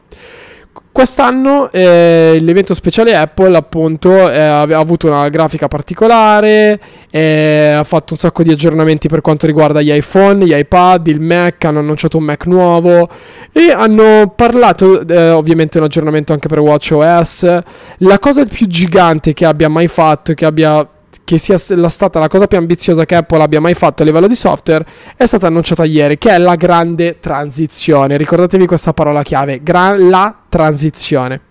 [0.93, 6.77] Quest'anno eh, l'evento speciale Apple appunto eh, ha avuto una grafica particolare,
[7.09, 11.21] eh, ha fatto un sacco di aggiornamenti per quanto riguarda gli iPhone, gli iPad, il
[11.21, 13.07] Mac, hanno annunciato un Mac nuovo
[13.53, 17.59] e hanno parlato eh, ovviamente un aggiornamento anche per WatchOS.
[17.99, 20.85] La cosa più gigante che abbia mai fatto, che abbia
[21.23, 24.35] che sia stata la cosa più ambiziosa che Apple abbia mai fatto a livello di
[24.35, 28.17] software è stata annunciata ieri, che è la grande transizione.
[28.17, 31.41] Ricordatevi questa parola chiave, gra- la transizione.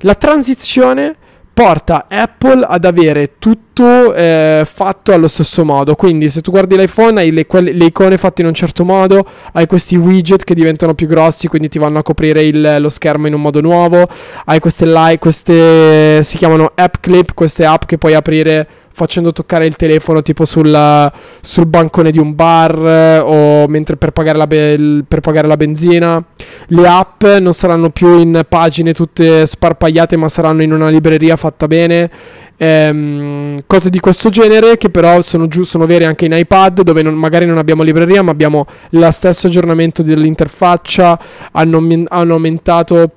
[0.00, 1.16] La transizione
[1.54, 5.94] porta Apple ad avere tutto eh, fatto allo stesso modo.
[5.94, 9.24] Quindi, se tu guardi l'iPhone, hai le, quelle, le, icone fatte in un certo modo,
[9.52, 13.28] hai questi widget che diventano più grossi, quindi ti vanno a coprire il, lo schermo
[13.28, 14.06] in un modo nuovo.
[14.44, 19.66] Hai queste, li- queste si chiamano app clip, queste app che puoi aprire facendo toccare
[19.66, 24.46] il telefono tipo sul, sul bancone di un bar eh, o mentre per pagare, la
[24.46, 26.24] be- per pagare la benzina.
[26.68, 31.66] Le app non saranno più in pagine tutte sparpagliate ma saranno in una libreria fatta
[31.66, 32.10] bene.
[32.56, 37.02] Ehm, cose di questo genere che però sono, giu- sono vere anche in iPad dove
[37.02, 41.18] non, magari non abbiamo libreria ma abbiamo lo stesso aggiornamento dell'interfaccia
[41.50, 43.10] hanno, hanno aumentato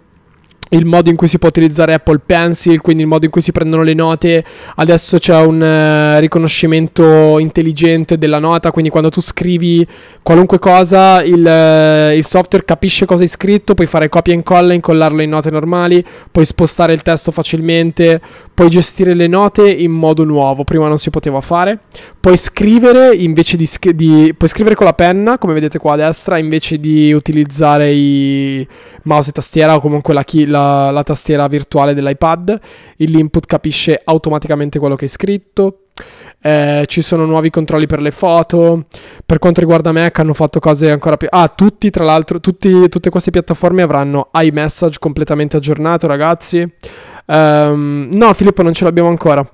[0.69, 3.51] il modo in cui si può utilizzare Apple Pencil, quindi il modo in cui si
[3.51, 4.43] prendono le note.
[4.75, 9.85] Adesso c'è un uh, riconoscimento intelligente della nota, quindi quando tu scrivi
[10.21, 14.73] qualunque cosa, il, uh, il, software capisce cosa hai scritto, puoi fare copia e incolla,
[14.73, 18.21] incollarlo in note normali, puoi spostare il testo facilmente,
[18.57, 21.81] puoi gestire le note in modo nuovo, prima non si poteva fare.
[22.19, 26.39] Puoi scrivere invece di, di puoi scrivere con la penna, come vedete qua a destra,
[26.39, 28.67] invece di utilizzare i
[29.03, 32.59] mouse e tastiera o comunque la, key, la, la tastiera virtuale dell'iPad.
[32.95, 35.81] L'input capisce automaticamente quello che hai scritto.
[36.41, 38.85] Eh, ci sono nuovi controlli per le foto.
[39.23, 41.27] Per quanto riguarda Mac, hanno fatto cose ancora più.
[41.29, 46.67] Ah, tutti, tra l'altro, tutti, tutte queste piattaforme avranno iMessage completamente aggiornato, ragazzi.
[47.27, 49.47] Um, no, Filippo, non ce l'abbiamo ancora.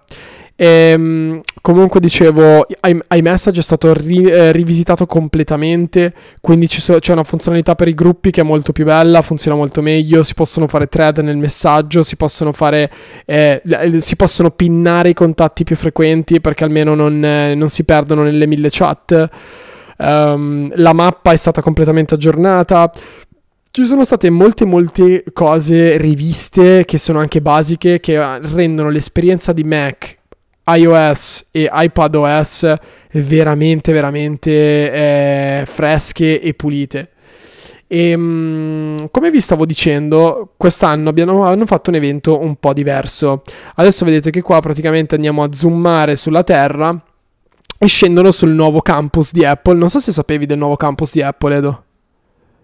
[0.55, 2.65] E, ehm, comunque dicevo,
[3.09, 8.29] iMessage è stato ri- eh, rivisitato completamente, quindi so- c'è una funzionalità per i gruppi
[8.29, 12.15] che è molto più bella, funziona molto meglio, si possono fare thread nel messaggio, si
[12.15, 12.91] possono fare,
[13.25, 13.61] eh,
[13.97, 18.45] si possono pinnare i contatti più frequenti perché almeno non, eh, non si perdono nelle
[18.45, 19.29] mille chat.
[19.95, 22.91] Um, la mappa è stata completamente aggiornata.
[23.75, 28.19] Ci sono state molte molte cose riviste che sono anche basiche che
[28.53, 30.15] rendono l'esperienza di Mac
[30.63, 32.71] iOS e iPadOS
[33.13, 37.13] veramente, veramente eh, fresche e pulite.
[37.87, 43.41] E ehm, come vi stavo dicendo, quest'anno abbiamo, hanno fatto un evento un po' diverso.
[43.73, 46.95] Adesso vedete che qua praticamente andiamo a zoomare sulla Terra
[47.79, 49.73] e scendono sul nuovo campus di Apple.
[49.73, 51.82] Non so se sapevi del nuovo campus di Apple, Edo.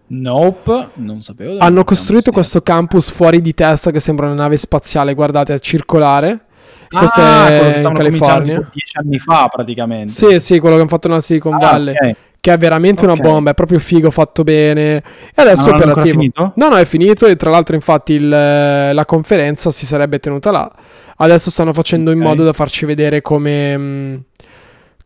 [0.10, 1.58] Nope, non sapevo.
[1.58, 6.48] Hanno costruito questo campus fuori di testa che sembra una nave spaziale, guardate, è circolare
[6.90, 8.56] questo ah, è in California.
[8.56, 10.12] Tipo dieci anni fa praticamente.
[10.12, 11.94] Sì, sì, quello che hanno fatto nella Silicon ah, Valley.
[11.94, 12.16] Okay.
[12.42, 13.16] Che è veramente okay.
[13.16, 14.98] una bomba, è proprio figo, fatto bene.
[15.36, 16.54] E adesso è operativo.
[16.56, 17.28] No, no, è finito.
[17.28, 20.72] E tra l'altro, infatti, il, la conferenza si sarebbe tenuta là.
[21.18, 22.22] Adesso stanno facendo okay.
[22.22, 23.78] in modo da farci vedere come.
[23.78, 24.16] Mm,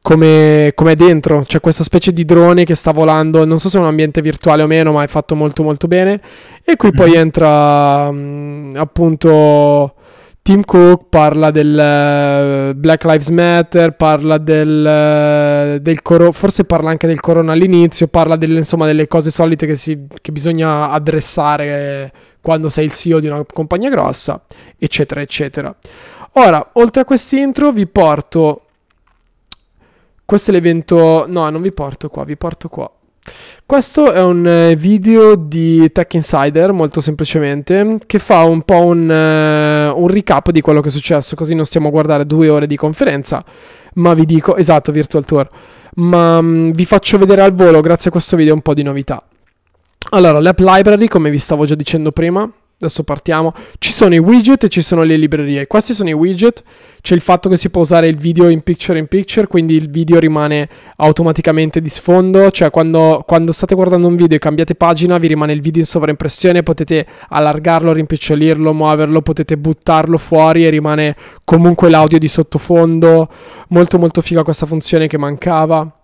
[0.04, 1.44] come, come è dentro.
[1.48, 3.46] C'è questa specie di drone che sta volando.
[3.46, 6.22] Non so se è un ambiente virtuale o meno, ma è fatto molto molto bene.
[6.64, 9.96] E qui poi entra um, appunto
[10.42, 16.90] Tim Cook parla del uh, Black Lives Matter, parla del, uh, del coro- forse parla
[16.90, 22.12] anche del corona all'inizio, parla delle, insomma, delle cose solite che, si, che bisogna addressare
[22.42, 24.44] quando sei il CEO di una compagnia grossa,
[24.78, 25.74] eccetera, eccetera.
[26.34, 28.64] Ora, oltre a quest'intro, vi porto.
[30.26, 31.26] Questo è l'evento.
[31.28, 32.92] No, non vi porto qua, vi porto qua.
[33.66, 39.10] Questo è un eh, video di Tech Insider, molto semplicemente, che fa un po' un,
[39.10, 42.68] uh, un, recap di quello che è successo, così non stiamo a guardare due ore
[42.68, 43.44] di conferenza,
[43.96, 45.50] ma vi dico, esatto, Virtual Tour,
[45.96, 49.26] ma um, vi faccio vedere al volo, grazie a questo video, un po' di novità.
[50.10, 52.52] Allora, l'App Library, come vi stavo già dicendo prima,
[52.84, 53.54] Adesso partiamo.
[53.80, 55.68] Ci sono i widget e ci sono le librerie.
[55.68, 56.64] Questi sono i widget.
[57.04, 59.90] C'è il fatto che si può usare il video in picture in picture, quindi il
[59.90, 62.50] video rimane automaticamente di sfondo.
[62.50, 65.86] Cioè, quando, quando state guardando un video e cambiate pagina, vi rimane il video in
[65.86, 66.64] sovraimpressione.
[66.64, 73.28] Potete allargarlo, rimpicciolirlo, muoverlo, potete buttarlo fuori e rimane comunque l'audio di sottofondo.
[73.68, 76.03] Molto, molto figa questa funzione che mancava.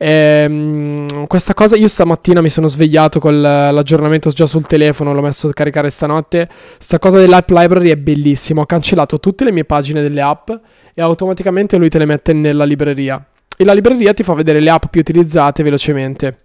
[0.00, 5.48] Ehm, questa cosa io stamattina mi sono svegliato con l'aggiornamento già sul telefono, l'ho messo
[5.48, 6.48] a caricare stanotte.
[6.78, 8.62] Sta cosa dell'app library è bellissimo.
[8.62, 10.50] Ho cancellato tutte le mie pagine delle app
[10.94, 13.22] e automaticamente lui te le mette nella libreria.
[13.56, 16.38] E la libreria ti fa vedere le app più utilizzate velocemente.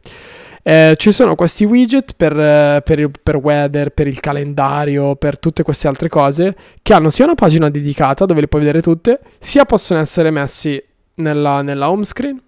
[0.66, 2.34] Eh, ci sono questi widget per,
[2.82, 7.36] per, per, weather, per il calendario, per tutte queste altre cose che hanno sia una
[7.36, 10.82] pagina dedicata dove le puoi vedere tutte, sia possono essere messi
[11.16, 12.39] nella, nella home screen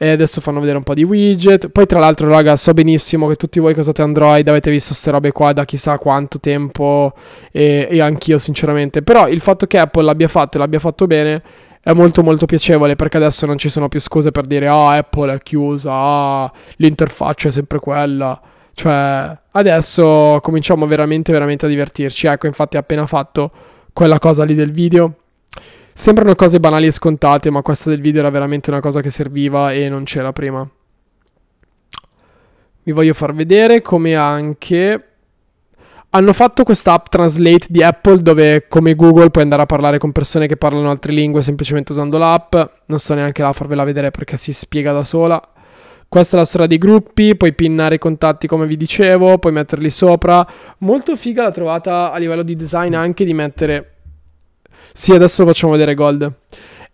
[0.00, 1.68] e adesso fanno vedere un po' di widget.
[1.68, 5.10] Poi, tra l'altro, raga, so benissimo che tutti voi che usate Android avete visto queste
[5.10, 7.12] robe qua da chissà quanto tempo.
[7.50, 9.02] E, e anch'io, sinceramente.
[9.02, 11.42] Però il fatto che Apple l'abbia fatto e l'abbia fatto bene
[11.82, 15.32] è molto molto piacevole perché adesso non ci sono più scuse per dire ah Apple
[15.32, 18.40] è chiusa, ah l'interfaccia è sempre quella.
[18.74, 22.28] Cioè, adesso cominciamo veramente veramente a divertirci.
[22.28, 23.50] Ecco, infatti, ha appena fatto
[23.92, 25.14] quella cosa lì del video.
[25.98, 29.72] Sembrano cose banali e scontate, ma questa del video era veramente una cosa che serviva
[29.72, 30.64] e non c'era prima.
[32.84, 35.06] Vi voglio far vedere come anche
[36.10, 40.12] hanno fatto questa app Translate di Apple dove come Google puoi andare a parlare con
[40.12, 42.54] persone che parlano altre lingue semplicemente usando l'app.
[42.86, 45.42] Non sto neanche là a farvela vedere perché si spiega da sola.
[46.06, 49.90] Questa è la storia dei gruppi, puoi pinnare i contatti come vi dicevo, puoi metterli
[49.90, 50.46] sopra.
[50.78, 53.94] Molto figa l'ho trovata a livello di design anche di mettere...
[54.98, 56.28] Sì, adesso lo facciamo vedere Gold.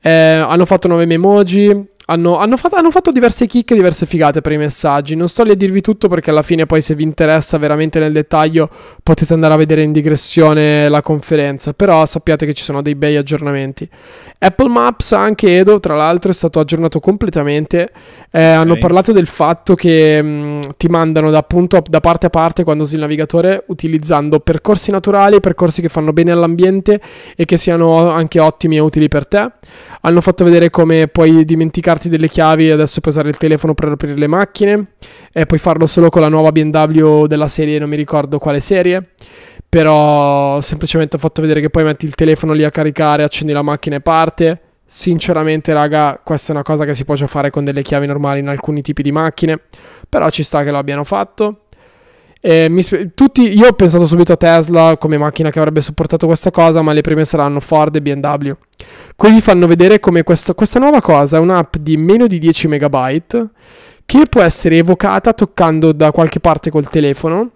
[0.03, 4.53] Eh, hanno fatto nuove emoji, hanno, hanno, fatto, hanno, fatto, diverse chicche, diverse figate per
[4.53, 5.15] i messaggi.
[5.15, 8.13] Non sto lì a dirvi tutto perché alla fine poi se vi interessa veramente nel
[8.13, 8.69] dettaglio
[9.03, 11.73] potete andare a vedere in digressione la conferenza.
[11.73, 13.89] Però sappiate che ci sono dei bei aggiornamenti.
[14.39, 17.91] Apple Maps, anche Edo, tra l'altro, è stato aggiornato completamente.
[18.31, 18.55] Eh, okay.
[18.55, 22.65] Hanno parlato del fatto che mh, mm, ti mandano da, punto, da parte a parte
[22.65, 27.01] quando usi il navigatore utilizzando percorsi naturali, percorsi che fanno bene all'ambiente
[27.35, 29.51] e che siano anche ottimi e utili per te.
[30.03, 31.47] Hanno fatto vedere come puoi
[31.95, 34.87] dimenticarti delle chiavi adesso puoi usare il telefono per aprire le macchine.
[35.33, 39.11] E puoi farlo solo con la nuova BMW della serie, non mi ricordo quale serie.
[39.69, 43.63] Però semplicemente ho fatto vedere che poi metti il telefono lì a caricare, accendi la
[43.63, 44.61] macchina e parte.
[44.87, 48.41] Sinceramente, raga, questa è una cosa che si può già fare con delle chiavi normali
[48.41, 49.61] in alcuni tipi di macchine.
[50.09, 51.64] Però ci sta che lo abbiano fatto.
[52.47, 56.51] Eh, sp- tutti, io ho pensato subito a Tesla come macchina che avrebbe supportato questa
[56.51, 58.51] cosa, ma le prime saranno Ford e BMW.
[59.17, 62.69] Qui vi fanno vedere come questo, questa nuova cosa è un'app di meno di 10
[62.69, 63.49] MB
[64.05, 67.51] che può essere evocata toccando da qualche parte col telefono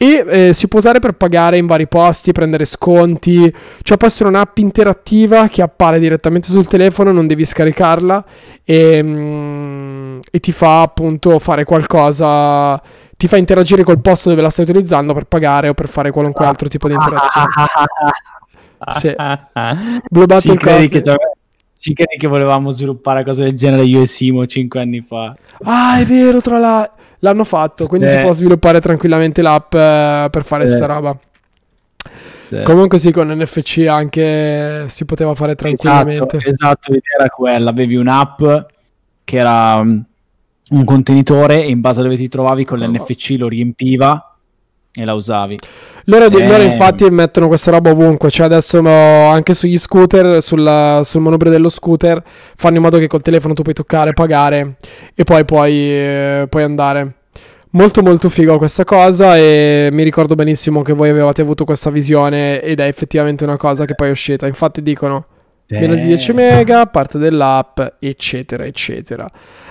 [0.00, 4.28] e eh, si può usare per pagare in vari posti, prendere sconti, cioè può essere
[4.28, 8.24] un'app interattiva che appare direttamente sul telefono, non devi scaricarla
[8.64, 12.80] e, mm, e ti fa appunto fare qualcosa
[13.18, 16.46] ti fa interagire col posto dove la stai utilizzando per pagare o per fare qualunque
[16.46, 17.48] altro tipo di interazione.
[18.98, 19.12] sì.
[20.08, 21.02] Blue Battle ci credi, che
[21.78, 25.34] ci credi che volevamo sviluppare cose del genere io e Simo 5 anni fa?
[25.64, 26.94] Ah, è vero, tra l'altro.
[27.20, 27.88] L'hanno fatto, sì.
[27.88, 30.74] quindi si può sviluppare tranquillamente l'app eh, per fare sì.
[30.76, 31.18] sta roba.
[32.42, 32.62] Sì.
[32.62, 36.36] Comunque sì, con NFC anche si poteva fare tranquillamente.
[36.36, 38.42] Esatto, esatto l'idea era quella, avevi un'app
[39.24, 40.00] che era mm,
[40.70, 44.37] un contenitore e in base a dove ti trovavi con l'NFC lo riempiva
[44.98, 45.58] e la usavi.
[46.04, 46.46] Loro, e...
[46.46, 51.68] loro, infatti mettono questa roba ovunque, cioè adesso anche sugli scooter, sulla, sul manubrio dello
[51.68, 52.22] scooter,
[52.56, 54.76] fanno in modo che col telefono tu puoi toccare, pagare
[55.14, 57.14] e poi puoi, eh, puoi andare.
[57.72, 62.62] Molto molto figo questa cosa e mi ricordo benissimo che voi avevate avuto questa visione
[62.62, 64.46] ed è effettivamente una cosa che poi è uscita.
[64.46, 65.26] Infatti dicono
[65.76, 69.30] meno di 10 mega, parte dell'app, eccetera, eccetera.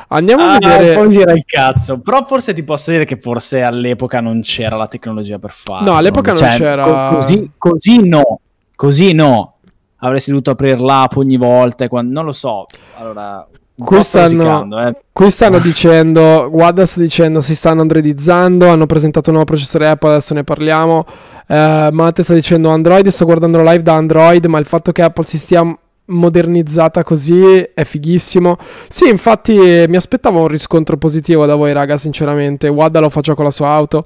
[0.10, 0.96] Andiamo ah, a vedere.
[0.96, 2.00] Poi gira il cazzo.
[2.00, 5.92] Però forse ti posso dire che forse all'epoca non c'era la tecnologia per farlo.
[5.92, 6.84] No, all'epoca non cioè, c'era.
[6.84, 8.40] Co- così, così no.
[8.76, 9.56] Così no.
[9.98, 11.88] Avresti dovuto aprire l'app ogni volta.
[11.88, 12.14] Quando...
[12.14, 12.66] Non lo so.
[12.98, 13.46] Allora.
[13.80, 14.96] Qui stanno, eh.
[15.12, 20.10] qui stanno dicendo, guarda sta dicendo, si stanno androidizzando, hanno presentato un nuovo processore Apple,
[20.10, 21.06] adesso ne parliamo.
[21.48, 25.04] Uh, Matte sta dicendo Android, sto guardando la live da Android, ma il fatto che
[25.04, 25.78] Apple si stia
[26.08, 27.42] modernizzata così
[27.74, 28.58] è fighissimo.
[28.88, 29.54] Sì, infatti
[29.88, 32.68] mi aspettavo un riscontro positivo da voi, raga, sinceramente.
[32.68, 34.06] Wada lo faccio con la sua auto.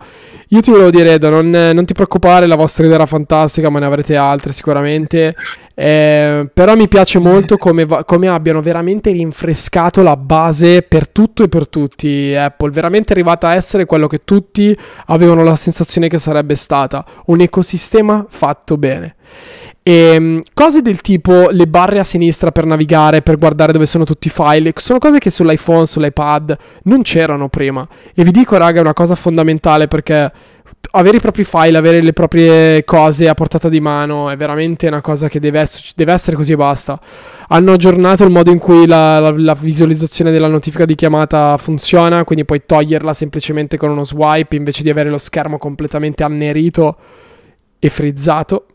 [0.50, 3.80] Io ti volevo dire, Edo, non, non ti preoccupare, la vostra idea era fantastica, ma
[3.80, 5.36] ne avrete altre sicuramente.
[5.74, 11.44] Eh, però mi piace molto come, va- come, abbiano veramente rinfrescato la base per tutto
[11.44, 12.36] e per tutti.
[12.36, 14.78] Apple, veramente arrivata a essere quello che tutti
[15.08, 17.06] avevano la sensazione che sarebbe stata.
[17.28, 19.16] Un ecosistema fatto bene.
[19.84, 24.04] E, ehm, cose del tipo le barre a sinistra per navigare, per guardare dove sono
[24.04, 27.88] tutti i file, sono cose che sull'iPhone, sull'iPad non c'erano prima.
[28.14, 30.32] E vi dico, raga, è una cosa fondamentale perché
[30.92, 35.02] avere i propri file, avere le proprie cose a portata di mano è veramente una
[35.02, 35.66] cosa che deve,
[35.96, 37.00] deve essere così e basta.
[37.50, 42.24] Hanno aggiornato il modo in cui la, la, la, visualizzazione della notifica di chiamata funziona,
[42.24, 46.98] quindi puoi toglierla semplicemente con uno swipe invece di avere lo schermo completamente annerito
[47.80, 48.66] e frizzato.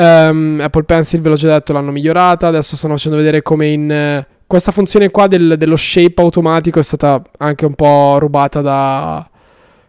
[0.00, 2.46] Um, Apple Pencil, ve l'ho già detto, l'hanno migliorata.
[2.46, 4.24] Adesso stanno facendo vedere come in...
[4.24, 9.28] Uh, questa funzione qua del, dello shape automatico è stata anche un po' rubata da...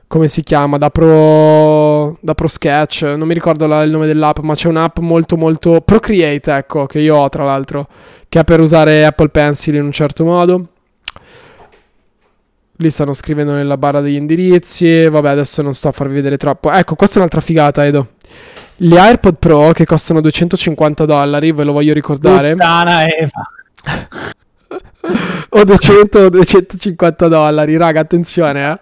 [0.08, 0.80] Come si chiama?
[0.80, 3.04] Da Pro, da Pro Sketch.
[3.04, 5.82] Non mi ricordo la, il nome dell'app, ma c'è un'app molto molto...
[5.82, 7.88] Procreate, ecco, che io ho tra l'altro.
[8.28, 10.68] Che è per usare Apple Pencil in un certo modo.
[12.78, 15.08] Lì stanno scrivendo nella barra degli indirizzi.
[15.08, 16.72] Vabbè, adesso non sto a farvi vedere troppo.
[16.72, 18.08] Ecco, questa è un'altra figata, Edo.
[18.82, 22.52] Gli AirPod Pro che costano 250 dollari, ve lo voglio ricordare.
[22.52, 23.42] Puttana Eva.
[25.50, 28.80] o 200 o 250 dollari, raga, attenzione, eh.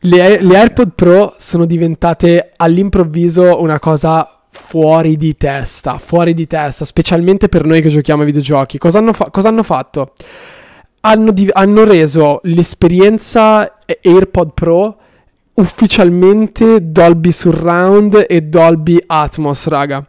[0.00, 6.84] Le, le AirPod Pro sono diventate all'improvviso una cosa fuori di testa, fuori di testa,
[6.84, 8.76] specialmente per noi che giochiamo ai videogiochi.
[8.76, 10.12] Cosa hanno, fa- cosa hanno fatto?
[11.00, 14.98] Hanno, di- hanno reso l'esperienza AirPod Pro
[15.54, 20.04] ufficialmente Dolby Surround e Dolby Atmos, raga.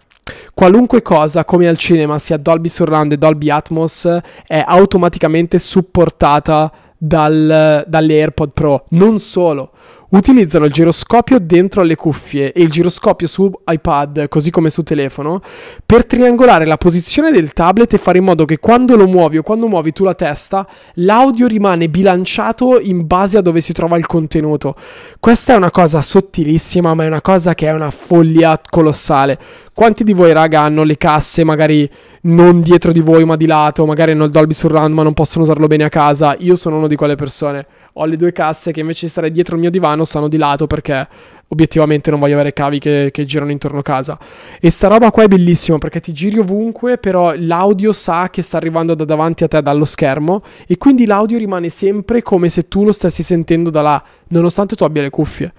[0.54, 4.08] Qualunque cosa, come al cinema, sia Dolby Surround e Dolby Atmos,
[4.48, 8.86] è automaticamente supportata dal, dalle AirPod Pro.
[8.90, 9.72] Non solo,
[10.16, 15.42] utilizzano il giroscopio dentro alle cuffie e il giroscopio su iPad, così come su telefono,
[15.86, 19.44] per triangolare la posizione del tablet e fare in modo che quando lo muovi o
[19.44, 24.06] quando muovi tu la testa, l'audio rimane bilanciato in base a dove si trova il
[24.06, 24.76] contenuto.
[25.20, 29.38] Questa è una cosa sottilissima, ma è una cosa che è una follia colossale.
[29.74, 31.90] Quanti di voi, raga, hanno le casse magari
[32.22, 35.44] non dietro di voi ma di lato, magari hanno il Dolby Surround ma non possono
[35.44, 36.36] usarlo bene a casa?
[36.40, 37.66] Io sono uno di quelle persone
[37.98, 40.68] ho le due casse che invece di stare dietro il mio divano stanno di lato
[40.68, 41.08] perché
[41.48, 44.18] obiettivamente non voglio avere cavi che, che, girano intorno a casa.
[44.60, 48.58] E sta roba qua è bellissima perché ti giri ovunque, però l'audio sa che sta
[48.58, 52.84] arrivando da davanti a te dallo schermo e quindi l'audio rimane sempre come se tu
[52.84, 55.54] lo stessi sentendo da là, nonostante tu abbia le cuffie.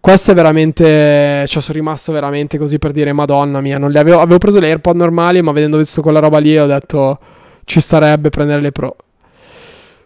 [0.00, 1.44] Questo è veramente.
[1.46, 3.78] Cioè, sono rimasto veramente così per dire, Madonna mia.
[3.78, 6.66] Non le avevo, avevo preso le AirPod normali, ma vedendo visto quella roba lì, ho
[6.66, 7.18] detto
[7.64, 8.96] ci starebbe prendere le Pro.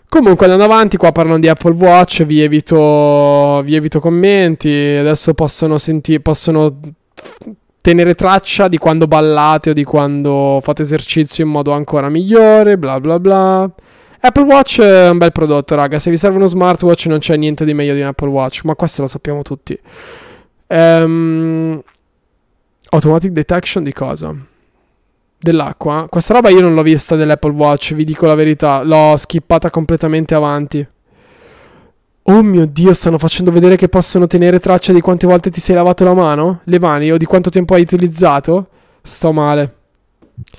[0.08, 5.78] Comunque andando avanti, qua parlano di Apple Watch, vi evito, vi evito commenti, adesso possono,
[5.78, 6.78] senti- possono
[7.80, 13.00] tenere traccia di quando ballate o di quando fate esercizio in modo ancora migliore, bla
[13.00, 13.70] bla bla.
[14.20, 17.64] Apple Watch è un bel prodotto, raga, se vi serve uno smartwatch non c'è niente
[17.64, 19.78] di meglio di un Apple Watch, ma questo lo sappiamo tutti.
[20.68, 21.80] Um,
[22.90, 24.34] automatic detection di cosa?
[25.38, 26.06] Dell'acqua.
[26.08, 30.34] Questa roba io non l'ho vista dell'Apple Watch, vi dico la verità, l'ho skippata completamente
[30.34, 30.86] avanti.
[32.28, 35.76] Oh mio Dio, stanno facendo vedere che possono tenere traccia di quante volte ti sei
[35.76, 38.68] lavato la mano, le mani o di quanto tempo hai utilizzato.
[39.00, 39.74] Sto male.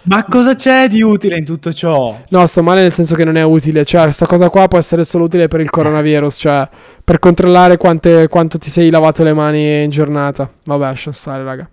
[0.04, 2.18] Ma cosa c'è di utile in tutto ciò?
[2.30, 3.84] No, sto male nel senso che non è utile.
[3.84, 6.36] Cioè, questa cosa qua può essere solo utile per il coronavirus.
[6.36, 6.70] Cioè,
[7.04, 10.50] per controllare quante, quanto ti sei lavato le mani in giornata.
[10.64, 11.70] Vabbè, lascia stare, raga.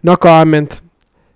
[0.00, 0.82] No comment.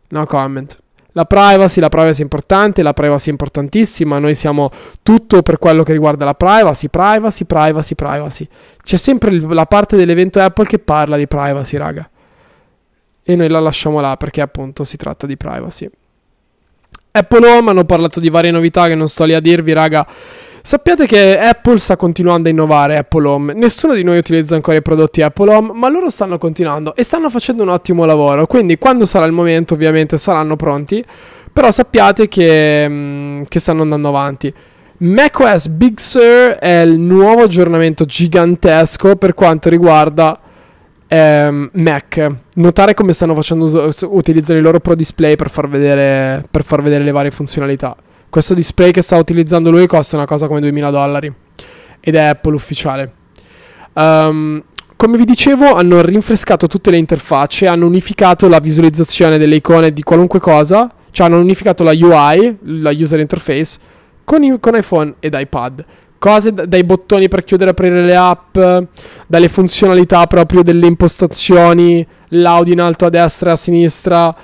[0.09, 0.79] No comment.
[1.13, 4.71] La privacy, la privacy è importante, la privacy è importantissima, noi siamo
[5.03, 8.49] tutto per quello che riguarda la privacy, privacy, privacy, privacy.
[8.83, 12.09] C'è sempre la parte dell'evento Apple che parla di privacy, raga.
[13.23, 15.91] E noi la lasciamo là perché appunto si tratta di privacy.
[17.11, 20.07] Apple Home hanno parlato di varie novità che non sto lì a dirvi, raga.
[20.63, 23.53] Sappiate che Apple sta continuando a innovare Apple Home.
[23.55, 27.31] Nessuno di noi utilizza ancora i prodotti Apple Home, ma loro stanno continuando e stanno
[27.31, 28.47] facendo un ottimo lavoro.
[28.47, 31.05] Quindi quando sarà il momento ovviamente saranno pronti,
[31.53, 34.53] però sappiate che, mm, che stanno andando avanti.
[35.01, 40.39] macOS Big Sur è il nuovo aggiornamento gigantesco per quanto riguarda
[41.07, 42.31] ehm, Mac.
[42.55, 46.83] Notare come stanno facendo us- utilizzare i loro Pro Display per far vedere, per far
[46.83, 47.97] vedere le varie funzionalità.
[48.31, 51.33] Questo display che sta utilizzando lui costa una cosa come 2000 dollari
[52.01, 53.13] ed è Apple ufficiale.
[53.95, 54.63] Um,
[54.97, 60.03] come vi dicevo, hanno rinfrescato tutte le interfacce, hanno unificato la visualizzazione delle icone di
[60.03, 63.79] qualunque cosa, cioè hanno unificato la UI, la user interface,
[64.25, 65.85] con, i- con iPhone ed iPad.
[66.19, 68.59] Cose d- dai bottoni per chiudere e aprire le app,
[69.27, 74.35] dalle funzionalità proprio delle impostazioni, l'audio in alto a destra e a sinistra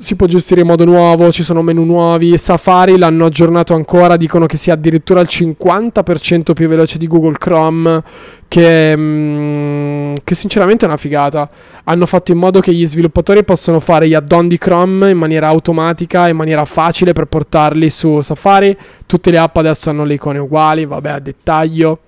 [0.00, 2.38] si può gestire in modo nuovo, ci sono menu nuovi.
[2.38, 8.02] Safari l'hanno aggiornato ancora, dicono che sia addirittura il 50% più veloce di Google Chrome,
[8.48, 11.50] che, mm, che, sinceramente è una figata.
[11.84, 15.48] Hanno fatto in modo che gli sviluppatori possano fare gli add-on di Chrome in maniera
[15.48, 18.74] automatica, in maniera facile per portarli su Safari.
[19.04, 21.98] Tutte le app adesso hanno le icone uguali, vabbè, a dettaglio.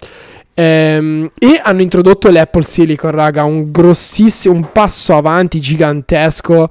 [0.54, 6.70] Ehm, e hanno introdotto l'Apple Silicon, raga, un grossissimo, un passo avanti gigantesco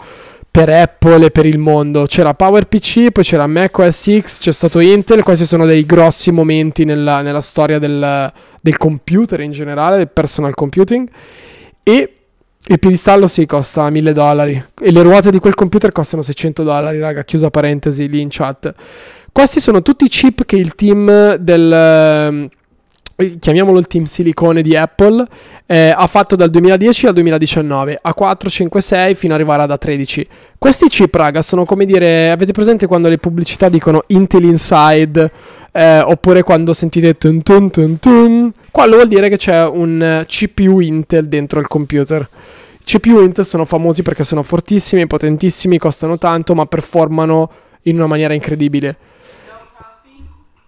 [0.52, 2.06] per Apple e per il mondo.
[2.06, 5.24] C'era PowerPC, poi c'era macOS X, c'è stato Intel.
[5.24, 10.54] Questi sono dei grossi momenti nella, nella storia del, del, computer in generale, del personal
[10.54, 11.10] computing.
[11.84, 12.16] E
[12.64, 14.66] il piedistallo sì, costa 1000 dollari.
[14.82, 17.24] E le ruote di quel computer costano 600 dollari, raga.
[17.24, 18.74] Chiusa parentesi lì in chat.
[19.32, 22.49] Questi sono tutti i chip che il team del
[23.40, 25.26] chiamiamolo il team silicone di Apple,
[25.66, 29.72] eh, ha fatto dal 2010 al 2019, a 4, 5, 6 fino ad arrivare ad
[29.72, 30.26] A13.
[30.58, 35.32] Questi chip, raga, sono come dire, avete presente quando le pubblicità dicono Intel Inside,
[35.72, 40.80] eh, oppure quando sentite tun tun tun tun, quello vuol dire che c'è un CPU
[40.80, 42.28] Intel dentro il computer.
[42.84, 47.50] CPU Intel sono famosi perché sono fortissimi, potentissimi, costano tanto, ma performano
[47.84, 48.98] in una maniera incredibile.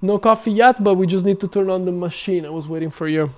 [0.03, 2.45] No coffee yet, but we just need to turn on the machine.
[2.45, 3.29] I was waiting for you.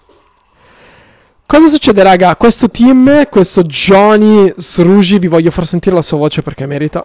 [1.45, 2.36] Cosa succede, raga?
[2.36, 7.03] Questo team, questo Johnny Sruji, vi voglio far sentire la sua voce perché merita.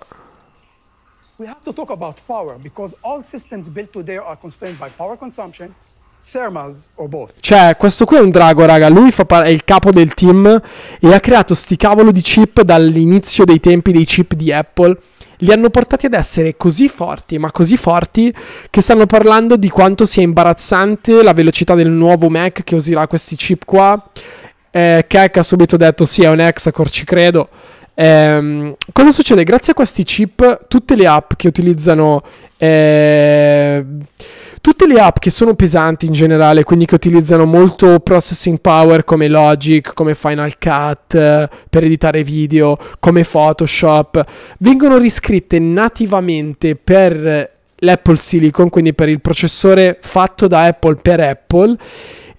[1.36, 5.18] We have to talk about power because all systems built today are constrained by power
[5.18, 5.74] consumption,
[6.24, 7.34] thermals or both.
[7.40, 8.88] Cioè, questo qui è un drago, raga.
[8.88, 10.58] Lui par- è il capo del team
[10.98, 14.98] e ha creato sti cavolo di chip dall'inizio dei tempi dei chip di Apple
[15.40, 18.34] li hanno portati ad essere così forti, ma così forti,
[18.68, 23.36] che stanno parlando di quanto sia imbarazzante la velocità del nuovo Mac che userà questi
[23.36, 24.00] chip qua.
[24.70, 27.48] Eh, Keck ha subito detto sì, è un Hexacore, ci credo.
[27.94, 29.44] Eh, cosa succede?
[29.44, 32.22] Grazie a questi chip, tutte le app che utilizzano...
[32.56, 33.84] Eh,
[34.62, 39.26] Tutte le app che sono pesanti in generale, quindi che utilizzano molto processing power come
[39.26, 44.22] Logic, come Final Cut per editare video, come Photoshop,
[44.58, 51.74] vengono riscritte nativamente per l'Apple Silicon, quindi per il processore fatto da Apple per Apple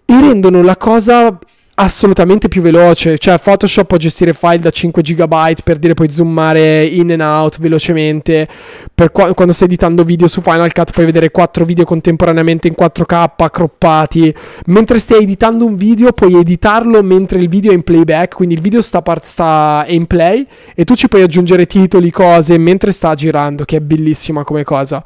[0.05, 1.39] e rendono la cosa
[1.75, 3.17] assolutamente più veloce.
[3.17, 7.59] Cioè, Photoshop può gestire file da 5 GB per dire puoi zoomare in and out
[7.59, 8.47] velocemente.
[8.93, 12.75] Per qua- quando stai editando video su Final Cut puoi vedere 4 video contemporaneamente in
[12.75, 14.33] 4K croppati.
[14.65, 18.35] Mentre stai editando un video, puoi editarlo mentre il video è in playback.
[18.35, 20.45] Quindi il video sta, part- sta in play
[20.75, 25.03] e tu ci puoi aggiungere titoli, cose mentre sta girando, che è bellissima come cosa.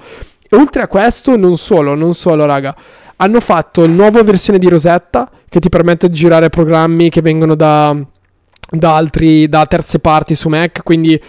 [0.48, 2.76] E oltre a questo, non solo, non solo, raga
[3.18, 7.56] hanno fatto la nuova versione di Rosetta che ti permette di girare programmi che vengono
[7.56, 7.96] da,
[8.70, 11.20] da, altri, da terze parti su Mac, quindi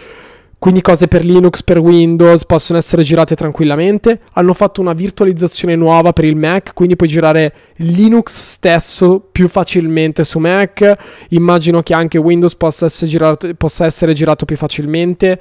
[0.59, 4.21] quindi cose per Linux, per Windows possono essere girate tranquillamente.
[4.33, 10.23] Hanno fatto una virtualizzazione nuova per il Mac, quindi puoi girare Linux stesso più facilmente
[10.23, 10.97] su Mac.
[11.29, 15.39] Immagino che anche Windows possa essere girato, possa essere girato più facilmente.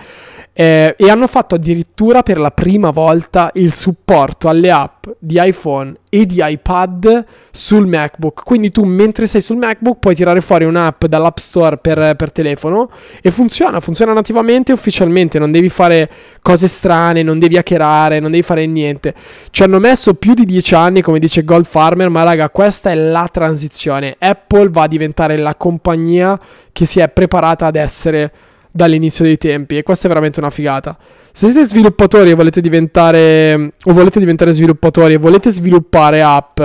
[0.53, 5.95] Eh, e hanno fatto addirittura per la prima volta il supporto alle app di iPhone
[6.09, 8.43] e di iPad sul MacBook.
[8.45, 12.91] Quindi tu mentre sei sul MacBook puoi tirare fuori un'app dall'App Store per, per telefono
[13.21, 16.11] e funziona, funziona nativamente ufficialmente, non devi fare
[16.43, 19.15] cose strane, non devi hackerare, non devi fare niente.
[19.51, 22.95] Ci hanno messo più di 10 anni, come dice Gold Farmer, ma raga, questa è
[22.95, 24.17] la transizione.
[24.19, 26.39] Apple va a diventare la compagnia
[26.73, 28.33] che si è preparata ad essere
[28.77, 30.97] dall'inizio dei tempi e questa è veramente una figata.
[31.33, 36.61] Se siete sviluppatori e volete diventare o volete diventare sviluppatori e volete sviluppare app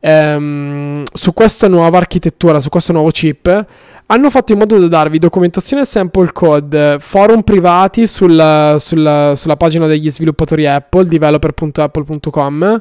[0.00, 3.66] ehm, su questa nuova architettura, su questo nuovo chip,
[4.12, 9.86] hanno fatto in modo da darvi documentazione sample code, forum privati sulla, sulla, sulla pagina
[9.86, 12.80] degli sviluppatori Apple, developer.apple.com.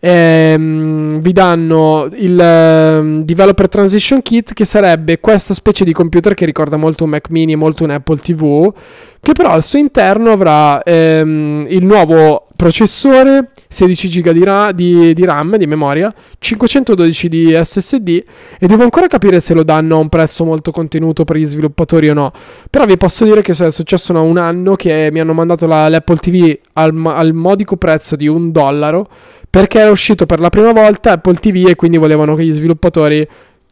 [0.00, 6.44] Ehm, vi danno il um, Developer Transition Kit, che sarebbe questa specie di computer che
[6.44, 8.70] ricorda molto un Mac mini, molto un Apple TV,
[9.22, 15.14] che però al suo interno avrà ehm, il nuovo processore 16 GB di, ra- di,
[15.14, 16.12] di, RAM, di memoria,
[16.64, 18.08] 512 di SSD
[18.58, 22.08] e devo ancora capire se lo danno a un prezzo molto contenuto per gli sviluppatori
[22.08, 22.32] o no.
[22.70, 25.88] Però vi posso dire che è successo da un anno che mi hanno mandato la,
[25.88, 29.08] l'Apple TV al, al modico prezzo di un dollaro
[29.50, 33.26] perché era uscito per la prima volta Apple TV e quindi volevano che gli sviluppatori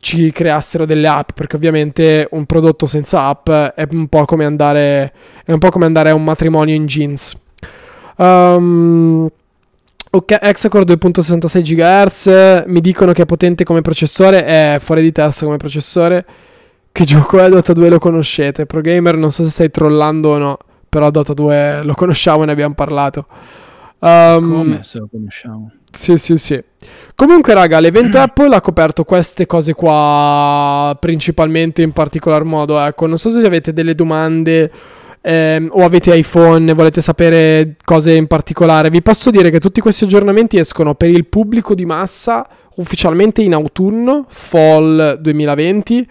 [0.04, 5.12] ci creassero delle app perché ovviamente un prodotto senza app è un po' come andare,
[5.58, 7.34] po' come andare a un matrimonio in jeans.
[8.16, 9.30] Um,
[10.14, 15.44] Ok, Hexacore 2.66 GHz, mi dicono che è potente come processore, è fuori di testa
[15.44, 16.24] come processore.
[16.92, 18.64] Che gioco è Dota 2 lo conoscete?
[18.64, 20.58] Pro Gamer non so se stai trollando o no,
[20.88, 23.26] però Dota 2 lo conosciamo e ne abbiamo parlato.
[23.98, 25.72] Um, come se lo conosciamo?
[25.90, 26.62] Sì, sì, sì.
[27.16, 32.78] Comunque, raga, l'evento Apple ha coperto queste cose qua principalmente in particolar modo.
[32.78, 34.70] Ecco, non so se avete delle domande
[35.24, 39.80] ehm, o avete iPhone e volete sapere cose in particolare, vi posso dire che tutti
[39.80, 42.46] questi aggiornamenti escono per il pubblico di massa
[42.76, 46.08] ufficialmente in autunno, fall 2020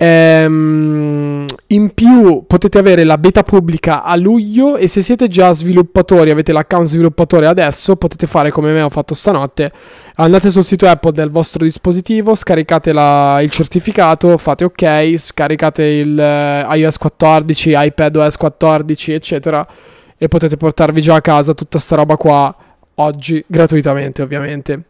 [0.00, 6.30] Ehm, in più potete avere la beta pubblica a luglio e se siete già sviluppatori,
[6.30, 9.72] avete l'account sviluppatore adesso, potete fare come me ho fatto stanotte.
[10.14, 16.16] Andate sul sito Apple del vostro dispositivo, scaricate la, il certificato, fate ok, scaricate il
[16.16, 19.66] uh, iOS 14, iPadOS 14, eccetera,
[20.16, 22.54] e potete portarvi già a casa tutta sta roba qua
[22.94, 24.87] oggi, gratuitamente ovviamente.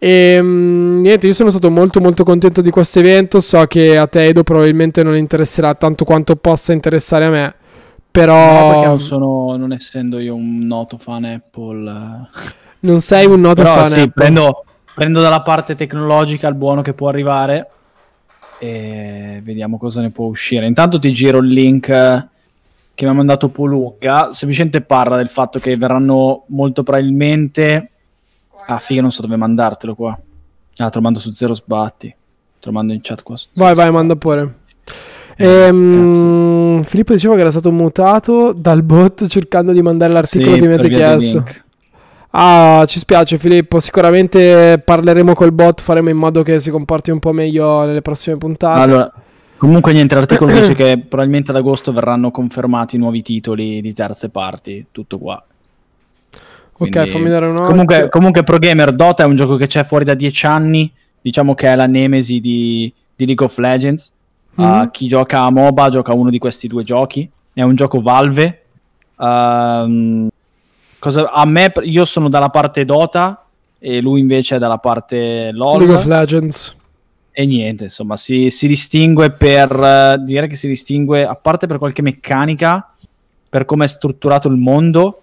[0.00, 3.40] E ehm, niente, io sono stato molto molto contento di questo evento.
[3.40, 7.54] So che a te Edo probabilmente non interesserà tanto quanto possa interessare a me.
[8.10, 8.34] Però.
[8.34, 11.90] No, perché non sono, non essendo io un noto fan Apple.
[11.90, 12.56] Eh.
[12.80, 14.12] Non sei un noto però, fan sì, Apple.
[14.14, 17.68] Prendo, prendo dalla parte tecnologica il buono che può arrivare.
[18.60, 20.66] E vediamo cosa ne può uscire.
[20.66, 24.30] Intanto ti giro il link che mi ha mandato Poluga.
[24.32, 27.90] Semplicemente parla del fatto che verranno molto probabilmente
[28.70, 30.18] Ah, figa, non so dove mandartelo qua.
[30.76, 32.08] Ah, te lo mando su zero sbatti.
[32.08, 33.34] Te lo mando in chat qua.
[33.54, 34.56] Vai, vai, manda pure.
[35.36, 40.60] Eh, ehm, Filippo diceva che era stato mutato dal bot cercando di mandare l'articolo sì,
[40.60, 41.44] che mi avete chiesto.
[42.30, 47.20] Ah, ci spiace Filippo, sicuramente parleremo col bot, faremo in modo che si comporti un
[47.20, 48.80] po' meglio nelle prossime puntate.
[48.80, 49.10] Allora,
[49.56, 54.88] comunque niente, l'articolo dice che probabilmente ad agosto verranno confermati nuovi titoli di terze parti,
[54.92, 55.42] tutto qua.
[56.78, 59.82] Quindi, ok, fammi dare un comunque, comunque Pro Gamer Dota è un gioco che c'è
[59.82, 64.12] fuori da dieci anni, diciamo che è la nemesi di, di League of Legends.
[64.60, 64.80] Mm-hmm.
[64.80, 67.28] Uh, chi gioca a MOBA gioca uno di questi due giochi.
[67.52, 68.62] È un gioco Valve.
[69.16, 70.28] Uh,
[71.00, 73.44] cosa, a me, io sono dalla parte Dota
[73.80, 75.78] e lui invece è dalla parte LOL.
[75.78, 76.76] League of Legends.
[77.32, 79.72] E niente, insomma, si, si distingue per...
[79.72, 82.92] Uh, direi che si distingue, a parte per qualche meccanica,
[83.48, 85.22] per come è strutturato il mondo.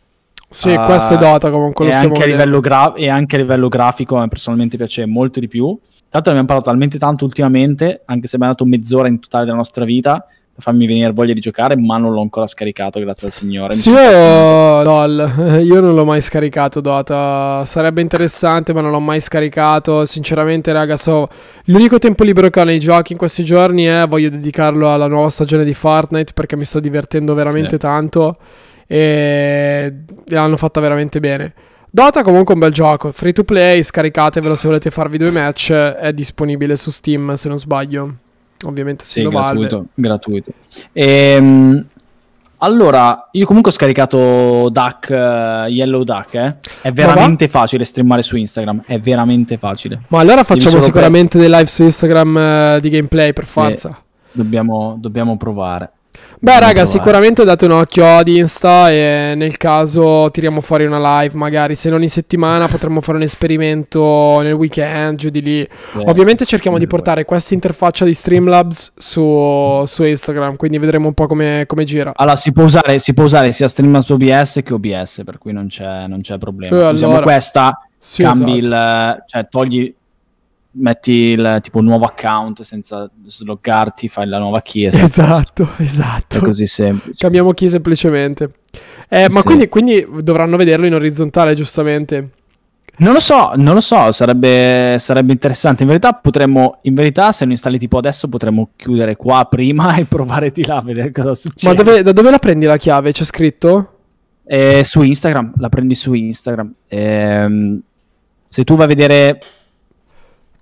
[0.49, 1.87] Sì, uh, questo è Dota comunque.
[1.87, 5.39] E anche, a livello gra- e anche a livello grafico a me personalmente piace molto
[5.39, 5.77] di più.
[5.83, 9.43] Tra l'altro ne abbiamo parlato talmente tanto ultimamente, anche se abbiamo dato mezz'ora in totale
[9.43, 10.25] della nostra vita,
[10.55, 13.73] per farmi venire voglia di giocare, ma non l'ho ancora scaricato, grazie al Signore.
[13.73, 19.19] Sì, io, lol, io non l'ho mai scaricato Dota, sarebbe interessante, ma non l'ho mai
[19.19, 20.05] scaricato.
[20.05, 21.27] Sinceramente, raga, so,
[21.65, 25.27] l'unico tempo libero che ho nei giochi in questi giorni è voglio dedicarlo alla nuova
[25.27, 27.77] stagione di Fortnite perché mi sto divertendo veramente sì.
[27.77, 28.37] tanto
[28.87, 29.93] e
[30.25, 31.53] l'hanno fatta veramente bene.
[31.89, 36.11] Dota comunque un bel gioco, free to play, scaricatevelo se volete farvi due match, è
[36.11, 38.15] disponibile su Steam se non sbaglio.
[38.65, 39.89] Ovviamente sì, gratuito, Valve.
[39.93, 40.51] gratuito.
[40.91, 41.85] Ehm,
[42.57, 46.55] allora, io comunque ho scaricato Duck, uh, Yellow Duck, eh?
[46.81, 50.01] È veramente facile streamare su Instagram, è veramente facile.
[50.07, 51.47] Ma allora facciamo sicuramente per...
[51.47, 53.89] dei live su Instagram uh, di gameplay per forza.
[53.89, 55.91] Sì, dobbiamo, dobbiamo provare.
[56.45, 61.35] Beh, raga, sicuramente date un occhio ad Insta e nel caso tiriamo fuori una live,
[61.35, 65.67] magari se non in settimana potremmo fare un esperimento nel weekend, giù di lì.
[65.91, 71.13] Sì, Ovviamente cerchiamo di portare questa interfaccia di Streamlabs su, su Instagram, quindi vedremo un
[71.13, 72.11] po' come, come gira.
[72.13, 75.67] Allora, si può, usare, si può usare sia Streamlabs OBS che OBS, per cui non
[75.67, 76.75] c'è, non c'è problema.
[76.75, 79.15] Eh, Usiamo allora, questa, sì, cambi esatto.
[79.15, 79.23] il...
[79.25, 79.95] cioè togli
[80.77, 84.85] metti il tipo nuovo account senza sloggarti, fai la nuova key.
[85.05, 86.37] Esatto, esatto.
[86.37, 87.17] È così semplice.
[87.17, 88.51] Cambiamo key semplicemente.
[89.07, 89.45] Eh, ma sì.
[89.45, 92.29] quindi, quindi, dovranno vederlo in orizzontale, giustamente.
[92.97, 95.83] Non lo so, non lo so, sarebbe, sarebbe, interessante.
[95.83, 100.05] In verità potremmo, in verità se lo installi tipo adesso potremmo chiudere qua prima e
[100.05, 101.75] provare di là a vedere cosa succede.
[101.75, 103.11] Ma dove, da dove la prendi la chiave?
[103.11, 103.91] C'è scritto?
[104.45, 106.73] Eh, su Instagram, la prendi su Instagram.
[106.87, 107.79] Eh,
[108.47, 109.39] se tu vai a vedere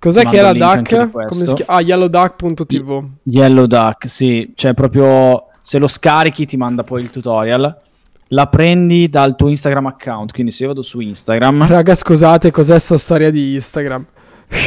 [0.04, 1.10] Cos'è che era Duck?
[1.10, 1.72] Come si chiama?
[1.72, 3.04] Ah, yellowduck.tv.
[3.22, 7.80] Yellow Duck, sì, cioè proprio se lo scarichi ti manda poi il tutorial.
[8.28, 11.64] La prendi dal tuo Instagram account, quindi se io vado su Instagram.
[11.68, 14.04] Raga, scusate, cos'è sta storia di Instagram?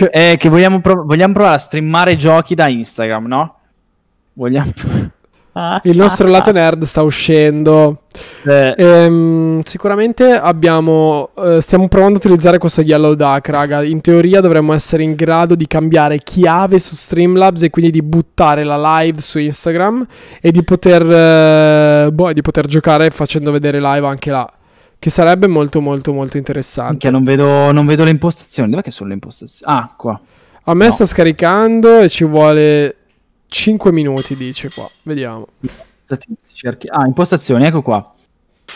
[0.09, 3.55] È che vogliamo, prov- vogliamo provare a streamare giochi da Instagram, no?
[4.33, 4.71] Vogliamo
[5.83, 8.03] il nostro lato nerd sta uscendo.
[8.11, 8.49] Sì.
[8.49, 11.29] Ehm, sicuramente abbiamo.
[11.37, 13.83] Eh, stiamo provando a utilizzare questo Yellow Duck, raga.
[13.83, 18.63] In teoria dovremmo essere in grado di cambiare chiave su Streamlabs e quindi di buttare
[18.63, 20.05] la live su Instagram
[20.41, 21.01] e di poter.
[21.01, 24.51] Eh, boh, di poter giocare facendo vedere live anche là.
[24.99, 26.97] Che sarebbe molto, molto, molto interessante.
[26.97, 28.71] Che non vedo, non vedo le impostazioni.
[28.71, 29.71] Dov'è che sono le impostazioni?
[29.71, 30.19] Ah, qua.
[30.63, 30.91] A me no.
[30.91, 32.95] sta scaricando e ci vuole
[33.47, 35.47] 5 minuti dice qua, vediamo.
[35.95, 38.13] Statistici, archi- ah, impostazioni, ecco qua.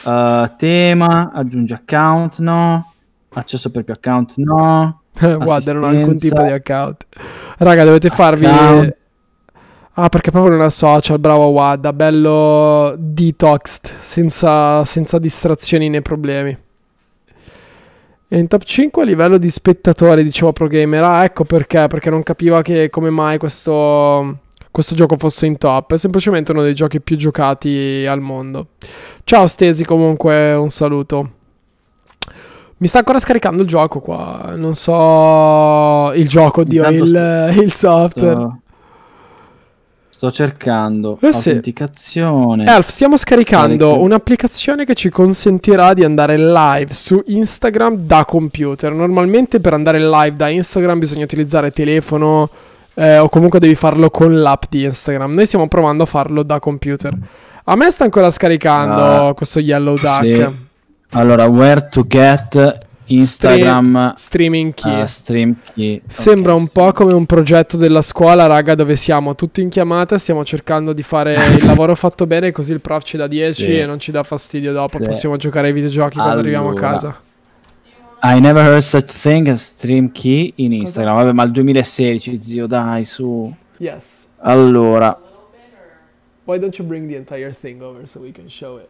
[0.03, 2.93] Uh, tema, aggiungi account, no.
[3.33, 5.01] Accesso per più account, no.
[5.19, 7.05] Guarda, non ho alcun tipo di account.
[7.57, 8.45] Raga, dovete farvi...
[8.45, 8.95] Account.
[9.95, 16.57] Ah, perché proprio non è social, bravo Wada, bello detoxed, senza, senza distrazioni né problemi.
[18.33, 21.03] E in top 5 a livello di spettatori, dicevo Pro Gamer.
[21.03, 24.39] Ah, ecco perché, perché non capiva che come mai questo
[24.71, 25.93] questo gioco fosse in top.
[25.93, 28.67] È semplicemente uno dei giochi più giocati al mondo.
[29.25, 31.31] Ciao Stesi, comunque un saluto.
[32.77, 34.53] Mi sta ancora scaricando il gioco qua.
[34.55, 36.11] Non so.
[36.15, 38.33] Il gioco, oddio, il, il, software.
[38.33, 38.59] Sto,
[40.09, 41.49] sto cercando eh sì.
[41.49, 42.65] autenticazione.
[42.65, 44.03] Elf, stiamo scaricando Carica.
[44.03, 48.91] un'applicazione che ci consentirà di andare live su Instagram da computer.
[48.93, 52.49] Normalmente per andare live da Instagram bisogna utilizzare telefono
[52.93, 55.33] eh, o comunque devi farlo con l'app di Instagram.
[55.33, 57.15] Noi stiamo provando a farlo da computer.
[57.65, 60.21] A me sta ancora scaricando uh, questo Yellow Duck.
[60.23, 60.69] Sì.
[61.11, 65.01] Allora, where to get Instagram Stream, streaming key.
[65.01, 66.01] Uh, stream key.
[66.07, 70.17] Sembra okay, un po' come un progetto della scuola, raga, dove siamo tutti in chiamata,
[70.17, 73.79] stiamo cercando di fare il lavoro fatto bene, così il prof ci dà 10 sì.
[73.79, 74.97] e non ci dà fastidio dopo.
[74.97, 75.03] Sì.
[75.03, 76.33] Possiamo giocare ai videogiochi allora.
[76.33, 77.21] quando arriviamo a casa.
[78.23, 81.15] I never heard such thing as stream key in Instagram.
[81.15, 83.53] Vabbè, ma il 2016, zio, dai, su.
[83.77, 84.27] Yes.
[84.37, 85.19] Allora.
[86.45, 88.89] Why don't you bring the entire thing over so we can show it?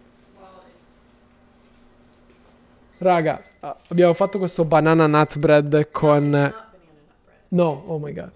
[2.98, 3.42] Raga,
[3.88, 6.54] abbiamo fatto questo banana nut bread con...
[7.50, 8.32] No, oh my god.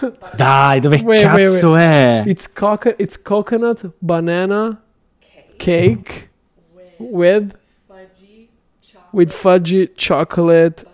[0.34, 1.78] Dai, dove wait, cazzo wait, wait.
[1.78, 2.22] è?
[2.26, 4.82] It's, coco- it's coconut banana
[5.58, 6.30] cake,
[6.98, 7.56] with
[7.88, 8.48] fudgy
[9.12, 10.84] with fudgy chocolate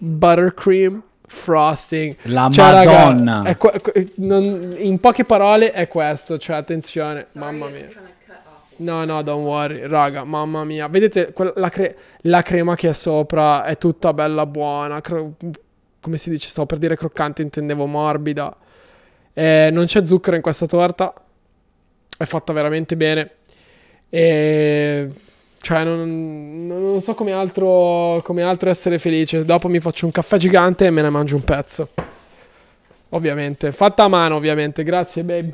[0.00, 2.16] buttercream frosting.
[2.22, 3.42] La cioè, Madonna.
[3.44, 7.88] Raga, que- non, in poche parole è questo, cioè attenzione, Sorry, mamma mia.
[8.80, 10.88] No, no, don't worry, raga, mamma mia.
[10.88, 15.00] Vedete, la, cre- la, crema che è sopra è tutta bella buona.
[15.00, 15.34] Cro-
[16.00, 16.48] come si dice?
[16.48, 18.56] Stavo per dire croccante, intendevo morbida.
[19.32, 21.12] Eh, non c'è zucchero in questa torta.
[22.16, 23.30] È fatta veramente bene.
[24.08, 25.10] E...
[25.60, 29.44] Cioè, non, non so come altro, come altro essere felice.
[29.44, 31.88] Dopo mi faccio un caffè gigante e me ne mangio un pezzo.
[33.10, 33.72] Ovviamente.
[33.72, 34.82] Fatta a mano, ovviamente.
[34.82, 35.52] Grazie, babe.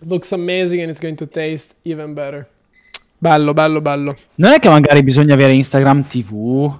[0.00, 2.46] Looks amazing and it's going to taste even better.
[3.18, 4.16] Bello, bello, bello.
[4.36, 6.72] Non è che magari bisogna avere Instagram TV?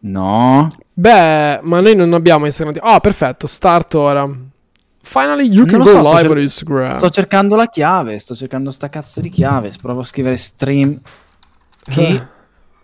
[0.00, 0.70] No.
[0.92, 2.84] Beh, ma noi non abbiamo Instagram TV.
[2.84, 3.46] Ah, oh, perfetto.
[3.46, 4.49] Start ora.
[5.02, 6.96] Finally you can go so, live cer- on Instagram.
[6.96, 9.72] Sto cercando la chiave, sto cercando sta cazzo di chiave.
[9.80, 11.00] Provo a scrivere stream.
[11.82, 12.06] Che...
[12.06, 12.22] Eh,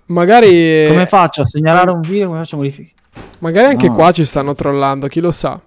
[0.06, 0.86] magari...
[0.88, 2.28] Come faccio a segnalare un video?
[2.28, 2.94] Come faccio a modificare?
[3.38, 5.60] Magari anche no, qua ci stanno trollando, chi lo sa.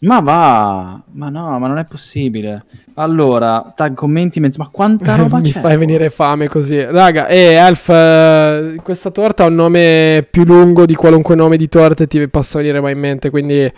[0.00, 2.64] Ma va, ma no, ma non è possibile.
[2.94, 5.60] Allora, tag commenti, mezzo, ma quanta roba Mi c'è?
[5.60, 6.84] fai venire fame così.
[6.84, 11.56] Raga, e eh, Elf, eh, questa torta ha un nome più lungo di qualunque nome
[11.56, 13.72] di torta ti possa venire mai in mente, quindi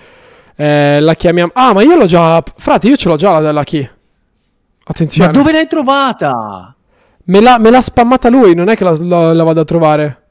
[0.57, 1.53] eh, la chiamiamo...
[1.55, 2.43] Ah, ma io l'ho già...
[2.57, 3.89] Frate, io ce l'ho già la della key.
[4.85, 5.31] Attenzione.
[5.31, 6.75] Ma dove l'hai trovata?
[7.25, 10.23] Me l'ha, me l'ha spammata lui, non è che la, la, la vado a trovare.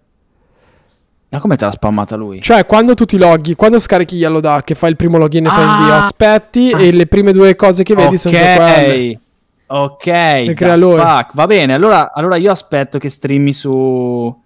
[1.30, 2.42] Ma come te l'ha spammata lui?
[2.42, 5.50] Cioè, quando tu ti loghi, quando scarichi Yellow da che fai il primo login e
[5.50, 6.04] fai invio, ah!
[6.04, 6.82] aspetti ah.
[6.82, 8.18] e le prime due cose che vedi okay.
[8.18, 9.20] sono quelle.
[9.68, 10.98] Ok, le crea lui.
[10.98, 11.32] Fuck.
[11.34, 11.74] va bene.
[11.74, 14.44] Allora, allora io aspetto che streami su.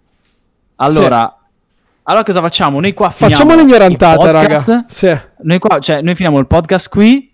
[0.77, 1.38] Allora,
[2.09, 2.79] allora cosa facciamo?
[2.79, 4.85] Noi qua finiamo Facciamo l'ignorantata, raga.
[4.87, 5.15] Sì.
[5.43, 7.31] Noi qua, cioè, noi finiamo il podcast qui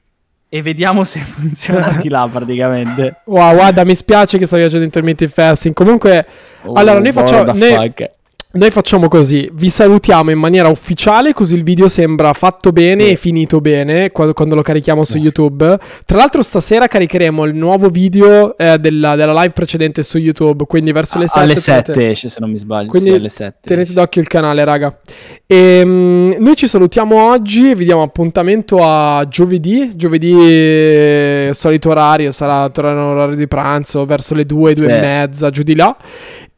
[0.49, 3.21] e vediamo se funziona di là praticamente.
[3.23, 5.73] Wow, guarda, mi spiace che stai facendo intermittent fasting.
[5.73, 6.25] Comunque,
[6.63, 7.53] oh, allora noi facciamo...
[7.53, 7.93] Noi,
[8.55, 13.11] noi facciamo così, vi salutiamo in maniera ufficiale così il video sembra fatto bene sì.
[13.11, 15.11] e finito bene quando, quando lo carichiamo sì.
[15.11, 15.77] su YouTube.
[16.05, 20.93] Tra l'altro stasera caricheremo il nuovo video eh, della, della, live precedente su YouTube, quindi
[20.93, 21.39] verso le 7.
[21.39, 22.89] Alle 7 esce se non mi sbaglio.
[22.89, 24.99] Quindi sì, alle 7 tenete d'occhio il canale raga.
[25.45, 32.31] E, um, noi ci salutiamo oggi, vi diamo appuntamento a giovedì, giovedì eh, solito orario,
[32.31, 35.95] sarà tornare orario di pranzo verso le 2, 2 e mezza, giù di là.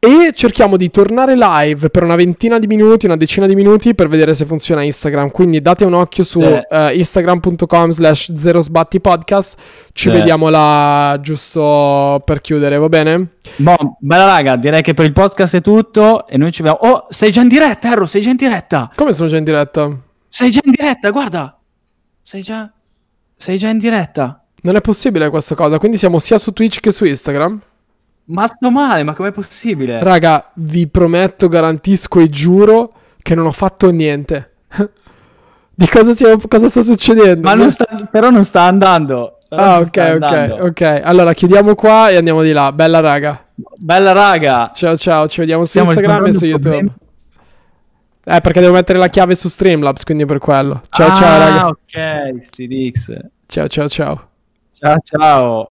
[0.08, 4.08] E cerchiamo di tornare live per una ventina di minuti, una decina di minuti per
[4.08, 5.32] vedere se funziona Instagram.
[5.32, 6.64] Quindi date un occhio su uh,
[6.94, 9.60] instagram.com slash zero sbatti podcast.
[9.92, 13.34] Ci vediamo là giusto per chiudere, va bene?
[13.58, 16.90] Boh, bella raga, direi che per il podcast è tutto e noi ci vediamo.
[16.90, 18.90] Oh, sei già in diretta, Erro, sei già in diretta.
[18.96, 19.94] Come sono già in diretta?
[20.30, 21.60] Sei già in diretta, guarda.
[22.22, 22.72] Sei già...
[23.36, 24.42] Sei già in diretta.
[24.62, 27.62] Non è possibile questa cosa, quindi siamo sia su Twitch che su Instagram?
[28.28, 30.04] Ma sto male, ma com'è possibile?
[30.04, 34.52] Raga, vi prometto, garantisco e giuro che non ho fatto niente.
[35.74, 37.48] Di cosa, stiamo, cosa, sta succedendo?
[37.48, 39.38] Ma non sta, però non sta andando.
[39.49, 40.56] Ah, ok, andando.
[40.56, 41.02] ok, ok.
[41.04, 42.72] Allora chiudiamo qua e andiamo di là.
[42.72, 43.45] Bella raga.
[43.76, 44.72] Bella raga.
[44.74, 46.78] Ciao ciao, ci vediamo su Instagram e su YouTube.
[46.78, 46.94] Problemi.
[48.24, 50.82] Eh, perché devo mettere la chiave su Streamlabs, quindi per quello.
[50.90, 51.68] Ciao ah, ciao raga.
[51.68, 53.20] ok, StDX.
[53.45, 54.30] Ciao ciao ciao.
[54.74, 55.70] Ciao ciao.